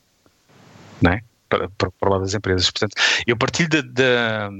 [1.01, 1.23] não é?
[1.49, 2.71] Para, para, para o lado das empresas.
[2.71, 2.95] Portanto,
[3.27, 4.51] eu partilho da, da,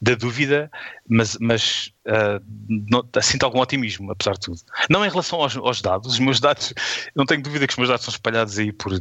[0.00, 0.70] da dúvida,
[1.08, 4.60] mas, mas uh, não, sinto algum otimismo, apesar de tudo.
[4.90, 6.74] Não em relação aos, aos, dados, os meus dados,
[7.14, 9.00] não tenho dúvida que os meus dados são espalhados aí por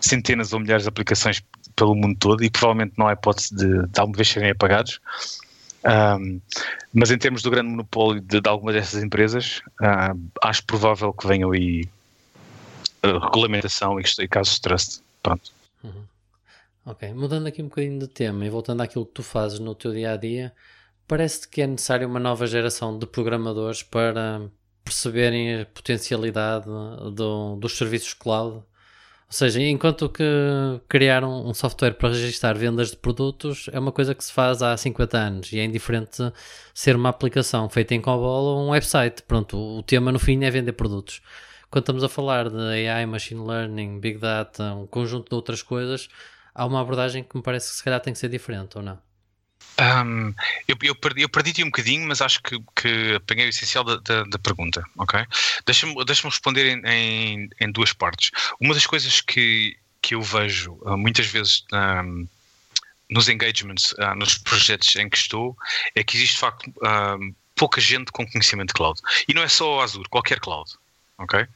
[0.00, 1.42] centenas ou milhares de aplicações
[1.74, 5.00] pelo mundo todo e provavelmente não há hipótese de, de alguma vez serem apagados.
[5.84, 6.40] Um,
[6.92, 11.26] mas em termos do grande monopólio de, de algumas dessas empresas, uh, acho provável que
[11.26, 11.88] venham aí
[13.04, 15.02] uh, regulamentação e, e casos de trust.
[15.22, 15.52] Pronto.
[15.82, 16.04] Uhum.
[16.84, 19.92] Ok, mudando aqui um bocadinho de tema e voltando àquilo que tu fazes no teu
[19.92, 20.52] dia a dia,
[21.06, 24.42] parece-te que é necessário uma nova geração de programadores para
[24.84, 26.66] perceberem a potencialidade
[27.14, 28.62] do, dos serviços cloud
[29.30, 30.24] ou seja, enquanto que
[30.88, 34.60] criar um, um, software para registrar vendas de produtos é uma coisa que se faz
[34.60, 36.32] há 50 anos e é indiferente
[36.74, 39.22] ser uma aplicação feita em COBOL ou um website.
[39.22, 41.22] Pronto, o tema no fim é vender produtos.
[41.70, 46.08] Quando estamos a falar de AI, Machine Learning, Big Data, um conjunto de outras coisas,
[46.52, 48.98] há uma abordagem que me parece que se calhar tem que ser diferente, ou não?
[49.80, 50.34] Um,
[50.68, 53.96] eu, eu, perdi, eu perdi-te um bocadinho, mas acho que, que apanhei o essencial da,
[53.96, 55.24] da, da pergunta, ok?
[55.64, 58.30] Deixa-me deixa responder em, em, em, duas partes.
[58.60, 62.28] Uma das coisas que, que eu vejo uh, muitas vezes um,
[63.08, 65.56] nos engagements, uh, nos projetos em que estou,
[65.94, 69.00] é que existe de facto um, pouca gente com conhecimento de cloud.
[69.26, 70.70] E não é só o Azure, qualquer cloud,
[71.16, 71.46] ok?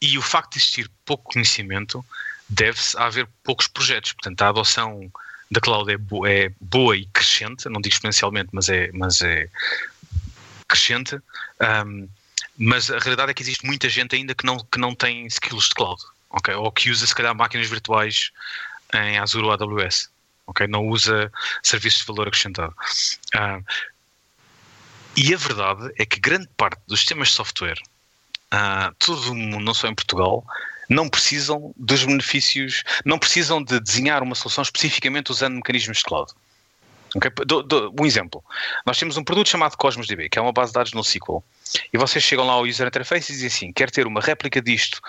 [0.00, 2.04] E o facto de existir pouco conhecimento
[2.48, 4.12] deve-se a haver poucos projetos.
[4.12, 5.10] Portanto, a adoção
[5.50, 9.48] da cloud é, bo é boa e crescente, não digo exponencialmente, mas é, mas é
[10.66, 11.16] crescente.
[11.86, 12.08] Um,
[12.56, 15.68] mas a realidade é que existe muita gente ainda que não, que não tem skills
[15.68, 16.54] de cloud, ok?
[16.54, 18.30] Ou que usa se calhar máquinas virtuais
[18.92, 20.10] em Azure ou AWS,
[20.46, 20.66] ok?
[20.66, 21.32] Não usa
[21.62, 22.74] serviços de valor acrescentado.
[25.16, 27.80] E a verdade é que grande parte dos sistemas de software,
[28.52, 30.44] uh, todo o mundo, não só em Portugal,
[30.88, 36.32] não precisam dos benefícios, não precisam de desenhar uma solução especificamente usando mecanismos de cloud.
[37.14, 37.30] Okay?
[37.46, 38.44] Do, do, um exemplo.
[38.84, 41.42] Nós temos um produto chamado Cosmos DB, que é uma base de dados no SQL.
[41.92, 45.00] E vocês chegam lá ao user interface e dizem assim: quer ter uma réplica disto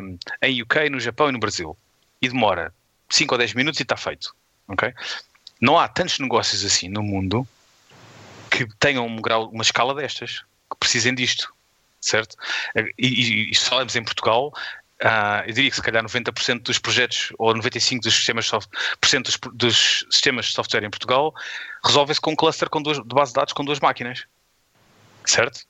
[0.00, 1.76] um, em UK, no Japão e no Brasil.
[2.20, 2.72] E demora
[3.08, 4.34] 5 ou 10 minutos e está feito.
[4.68, 4.92] Okay?
[5.60, 7.46] Não há tantos negócios assim no mundo
[8.50, 11.52] que tenham um grau, uma escala destas, que precisem disto.
[12.00, 12.36] Certo?
[12.76, 14.52] E, e, e em Portugal,
[15.02, 18.68] Uh, eu diria que se calhar 90% dos projetos ou 95% dos sistemas, soft,
[19.22, 21.32] dos, dos sistemas de software em Portugal
[21.84, 24.24] resolvem-se com um cluster com duas, de base de dados com duas máquinas.
[25.24, 25.60] Certo?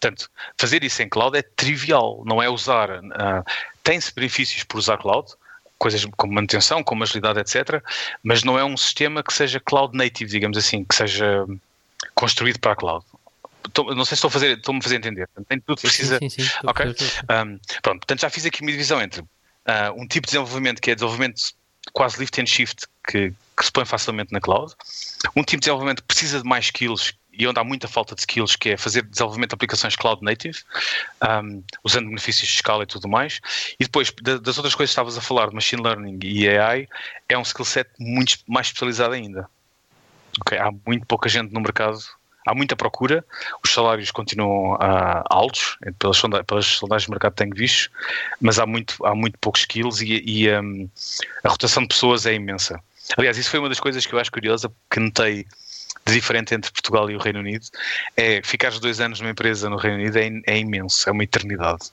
[0.00, 0.28] Portanto,
[0.58, 2.90] fazer isso em cloud é trivial, não é usar.
[2.90, 3.44] Uh,
[3.84, 5.32] Tem-se benefícios por usar cloud,
[5.78, 7.82] coisas como manutenção, como agilidade, etc.
[8.22, 11.46] Mas não é um sistema que seja cloud native, digamos assim, que seja
[12.14, 13.04] construído para a cloud
[13.94, 15.28] não sei se estou a fazer, estou-me a fazer entender.
[15.48, 16.18] Nem tudo precisa.
[16.18, 16.86] Sim, sim, sim, ok.
[16.86, 20.90] Um, pronto, portanto, já fiz aqui uma divisão entre uh, um tipo de desenvolvimento que
[20.90, 21.52] é desenvolvimento
[21.92, 24.72] quase lift and shift, que, que, se põe facilmente na cloud,
[25.36, 28.20] um tipo de desenvolvimento que precisa de mais skills e onde há muita falta de
[28.20, 30.58] skills, que é fazer desenvolvimento de aplicações cloud native,
[31.42, 33.40] um, usando benefícios de escala e tudo mais.
[33.80, 36.88] E depois, das outras coisas que estavas a falar, de machine learning e AI,
[37.28, 39.48] é um skill set muito mais especializado ainda.
[40.42, 41.98] Okay, há muito pouca gente no mercado
[42.46, 43.24] há muita procura,
[43.64, 47.90] os salários continuam uh, altos, pelas, sondagens, pelas sondagens de mercado tenho visto,
[48.40, 50.88] mas há muito, há muito poucos skills e, e um,
[51.44, 52.80] a rotação de pessoas é imensa.
[53.16, 55.46] Aliás, isso foi uma das coisas que eu acho curiosa, que notei
[56.04, 57.66] de diferente entre Portugal e o Reino Unido,
[58.16, 61.90] é ficar dois anos numa empresa no Reino Unido é, é imenso, é uma eternidade.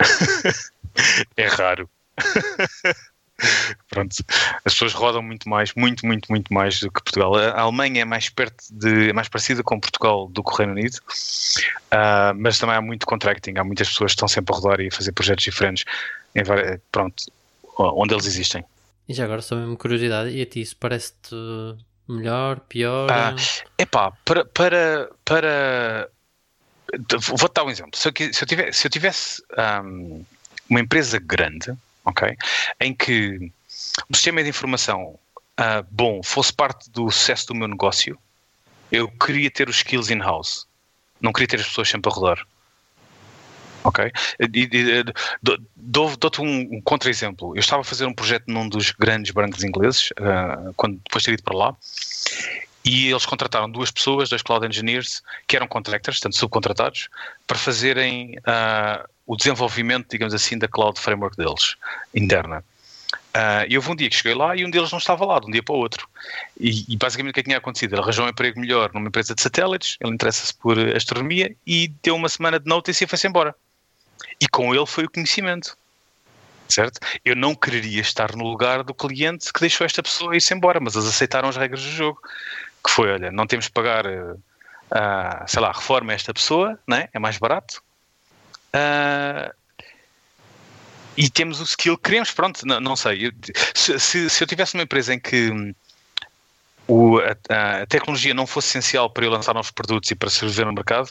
[1.36, 1.88] é raro.
[3.90, 4.16] Pronto,
[4.64, 7.34] as pessoas rodam muito mais, muito, muito, muito mais do que Portugal.
[7.34, 10.72] A Alemanha é mais perto de, é mais parecida com Portugal do que o Reino
[10.72, 14.80] Unido, uh, mas também há muito contracting, há muitas pessoas que estão sempre a rodar
[14.80, 15.84] e a fazer projetos diferentes,
[16.34, 16.42] em,
[16.90, 17.24] pronto,
[17.78, 18.64] onde eles existem.
[19.08, 21.36] E já agora, só mesmo curiosidade, e a ti isso parece-te
[22.08, 23.10] melhor, pior?
[23.10, 23.34] Ah,
[23.78, 26.10] epá, para, para, para
[27.20, 27.92] vou dar um exemplo.
[27.94, 29.42] Se eu, se eu tivesse, se eu tivesse
[29.84, 30.24] um,
[30.68, 31.72] uma empresa grande,
[32.06, 32.36] ok?
[32.80, 33.52] Em que
[34.08, 35.18] o sistema de informação
[35.58, 38.18] uh, bom fosse parte do sucesso do meu negócio,
[38.90, 40.66] eu queria ter os skills in-house.
[41.20, 42.46] Não queria ter as pessoas sempre a rodar.
[43.82, 44.10] Ok?
[45.76, 47.54] Dou-te um, contra-exemplo.
[47.54, 51.26] Eu estava a fazer um projeto num dos grandes bancos ingleses, uh, quando depois de
[51.26, 51.76] ter ido para lá,
[52.86, 57.08] e eles contrataram duas pessoas, dois cloud engineers, que eram contractors, portanto subcontratados,
[57.44, 61.74] para fazerem uh, o desenvolvimento, digamos assim, da cloud framework deles,
[62.14, 62.64] interna.
[63.36, 65.46] Uh, e houve um dia que cheguei lá e um deles não estava lá, de
[65.46, 66.08] um dia para o outro.
[66.58, 67.94] E, e basicamente o que, é que tinha acontecido?
[67.94, 72.14] Ele arranjou um emprego melhor numa empresa de satélites, ele interessa-se por astronomia e deu
[72.14, 73.52] uma semana de notice e foi-se embora.
[74.40, 75.76] E com ele foi o conhecimento.
[76.68, 76.98] Certo?
[77.24, 80.96] Eu não quereria estar no lugar do cliente que deixou esta pessoa ir-se embora, mas
[80.96, 82.20] eles aceitaram as regras do jogo.
[82.86, 84.38] Que foi, olha, não temos que pagar, uh,
[85.46, 87.08] sei lá, reforma esta pessoa, né?
[87.12, 87.82] é mais barato,
[88.76, 89.54] Uh,
[91.16, 93.32] e temos o skill que queremos, pronto, não, não sei.
[93.74, 95.74] Se, se, se, eu tivesse uma empresa em que
[96.86, 100.66] o, a, a, tecnologia não fosse essencial para eu lançar novos produtos e para sobreviver
[100.66, 101.10] no mercado,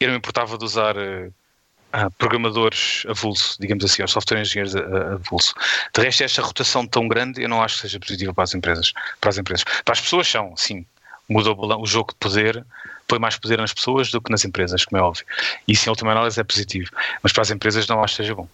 [0.00, 5.54] eu não me importava de usar uh, programadores avulso, digamos assim, ou software engineers avulso.
[5.94, 8.92] De resto, esta rotação tão grande eu não acho que seja positiva para as empresas.
[9.20, 9.64] Para as, empresas.
[9.84, 10.84] Para as pessoas são, sim,
[11.30, 12.66] mudou o jogo de poder
[13.10, 15.24] põe mais poder nas pessoas do que nas empresas, como é óbvio.
[15.66, 16.90] E isso, em última análise, é positivo.
[17.20, 18.48] Mas para as empresas, não acho que seja bom.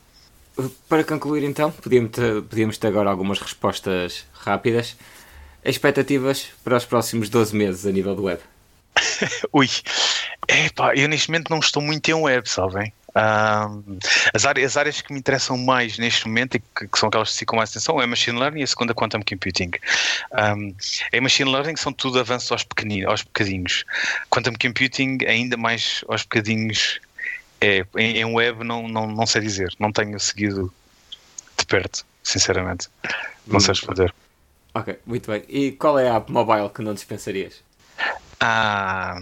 [0.89, 4.97] Para concluir, então, podíamos ter, podíamos ter agora algumas respostas rápidas.
[5.62, 8.41] Expectativas para os próximos 12 meses a nível do web?
[9.53, 9.68] Ui,
[10.49, 12.93] É pá, eu neste momento não estou muito em web, sabem?
[13.16, 13.99] Um,
[14.34, 17.32] as, áreas, as, áreas, que me interessam mais neste momento e que, que, são aquelas
[17.32, 19.70] que ficam mais atenção é Machine Learning e a segunda Quantum Computing.
[20.32, 20.74] Um,
[21.12, 23.84] em Machine Learning são tudo avanços aos, pequeninos, aos bocadinhos.
[24.28, 27.01] Quantum Computing ainda mais aos bocadinhos.
[27.59, 30.70] É, em, em web não, não, não sei dizer, não tenho seguido
[31.59, 32.89] de perto, sinceramente.
[33.47, 34.12] Não sei responder.
[34.74, 35.43] Ok, muito bem.
[35.49, 37.62] E qual é a app mobile que não dispensarias?
[38.39, 39.18] Ah,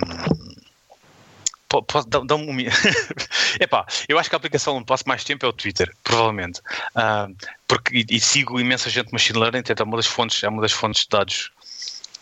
[1.82, 2.46] Posso, dá, dá um...
[3.60, 6.60] Epá, eu acho que a aplicação onde passo mais tempo é o Twitter, provavelmente.
[6.94, 7.34] Uh,
[7.66, 10.62] porque, e, e, sigo imensa gente machine learning, então é uma das fontes, é uma
[10.62, 11.50] das fontes de dados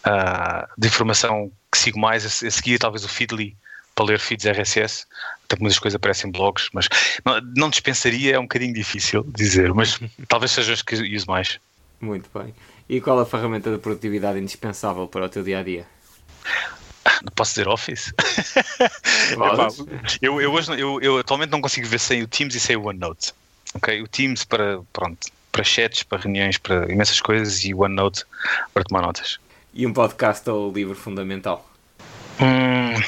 [0.06, 2.24] uh, de informação que sigo mais.
[2.24, 3.56] A, a seguir, talvez o Feedly
[3.94, 5.06] para ler feeds RSS.
[5.44, 6.88] Até muitas coisas aparecem em blogs, mas
[7.24, 11.58] não, não, dispensaria, é um bocadinho difícil dizer, mas talvez seja as que uso mais.
[12.00, 12.54] Muito bem.
[12.88, 15.86] E qual a ferramenta de produtividade indispensável para o teu dia a dia?
[17.22, 18.12] Não posso dizer Office?
[20.22, 22.86] eu, eu, hoje, eu, eu atualmente não consigo ver sem o Teams e sem o
[22.86, 23.32] OneNote.
[23.74, 24.02] Okay?
[24.02, 28.24] O Teams para, pronto, para chats, para reuniões, para imensas coisas e o OneNote
[28.72, 29.38] para tomar notas.
[29.74, 31.68] E um podcast ou livro fundamental?
[32.40, 33.00] Hum,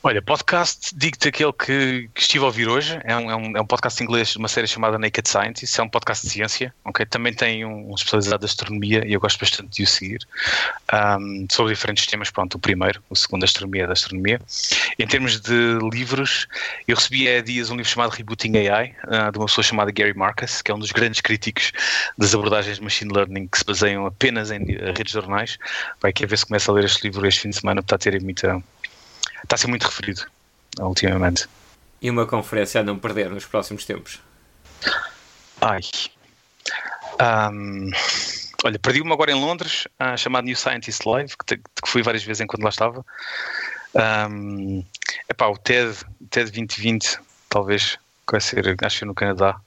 [0.00, 3.60] Olha, podcast, digo-te aquele que, que, estive a ouvir hoje, é um, é, um, é
[3.60, 7.04] um podcast inglês de uma série chamada Naked Scientist, é um podcast de ciência, ok?
[7.04, 10.20] Também tem um, um especializado de astronomia e eu gosto bastante de o seguir,
[11.18, 14.40] um, sobre diferentes temas, pronto, o primeiro, o segundo, astronomia é da astronomia.
[15.00, 16.46] Em termos de livros,
[16.86, 20.14] eu recebi há dias um livro chamado Rebooting AI, uh, de uma pessoa chamada Gary
[20.14, 21.72] Marcus, que é um dos grandes críticos
[22.16, 25.58] das abordagens de Machine Learning que se baseiam apenas em redes de jornais.
[26.00, 27.96] Vai que a ver se começa a ler este livro este fim de semana, está
[27.96, 28.62] a ter muita
[29.42, 30.26] está a ser muito referido
[30.78, 31.48] ultimamente.
[32.00, 34.20] E uma conferência a não perder nos próximos tempos?
[35.60, 35.80] Ai.
[37.20, 37.90] Um,
[38.64, 42.02] olha, perdi uma agora em Londres, uh, chamada New Scientist Live, que, te, que fui
[42.02, 43.04] várias vezes enquanto lá estava.
[44.30, 44.84] Um,
[45.28, 45.96] epá, o TED,
[46.30, 47.18] TED 2020,
[47.48, 49.60] talvez, que vai ser, acho que no Canadá,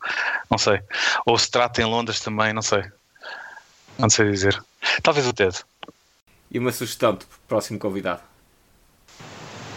[0.50, 0.82] não sei.
[1.26, 2.84] Ou se trata em Londres também, não sei.
[3.98, 4.64] Não sei dizer.
[5.04, 5.60] Talvez o TED.
[6.50, 8.22] E uma sugestão do próximo convidado?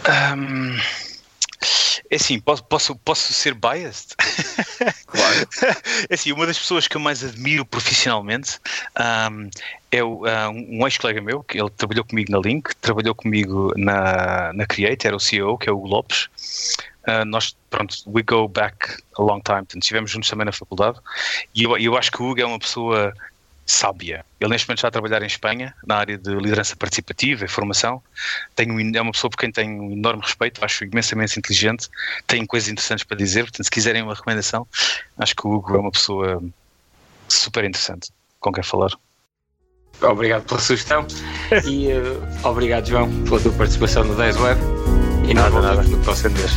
[0.07, 0.77] Um,
[2.09, 4.15] é assim, posso, posso, posso ser biased?
[5.07, 5.47] Claro.
[6.09, 8.59] É assim, uma das pessoas que eu mais admiro profissionalmente
[8.99, 9.49] um,
[9.91, 15.07] é um ex-colega meu, que ele trabalhou comigo na Link, trabalhou comigo na, na Create,
[15.07, 16.29] era o CEO, que é o Hugo Lopes.
[17.07, 20.99] Uh, nós, pronto, we go back a long time, portanto, estivemos juntos também na faculdade.
[21.53, 23.13] E eu, eu acho que o Hugo é uma pessoa
[23.65, 24.23] sábia.
[24.39, 28.01] Ele neste momento está a trabalhar em Espanha, na área de liderança participativa e formação.
[28.55, 31.89] Tenho, é uma pessoa por quem tenho um enorme respeito, acho imensamente inteligente,
[32.27, 34.67] tem coisas interessantes para dizer, portanto, se quiserem uma recomendação,
[35.17, 36.43] acho que o Hugo é uma pessoa
[37.27, 38.91] super interessante com quem falar.
[40.01, 41.07] Obrigado pela sugestão
[41.65, 44.61] e uh, obrigado, João, pela tua participação no 10 Web.
[45.27, 46.51] E nada, nada, no próximo mês.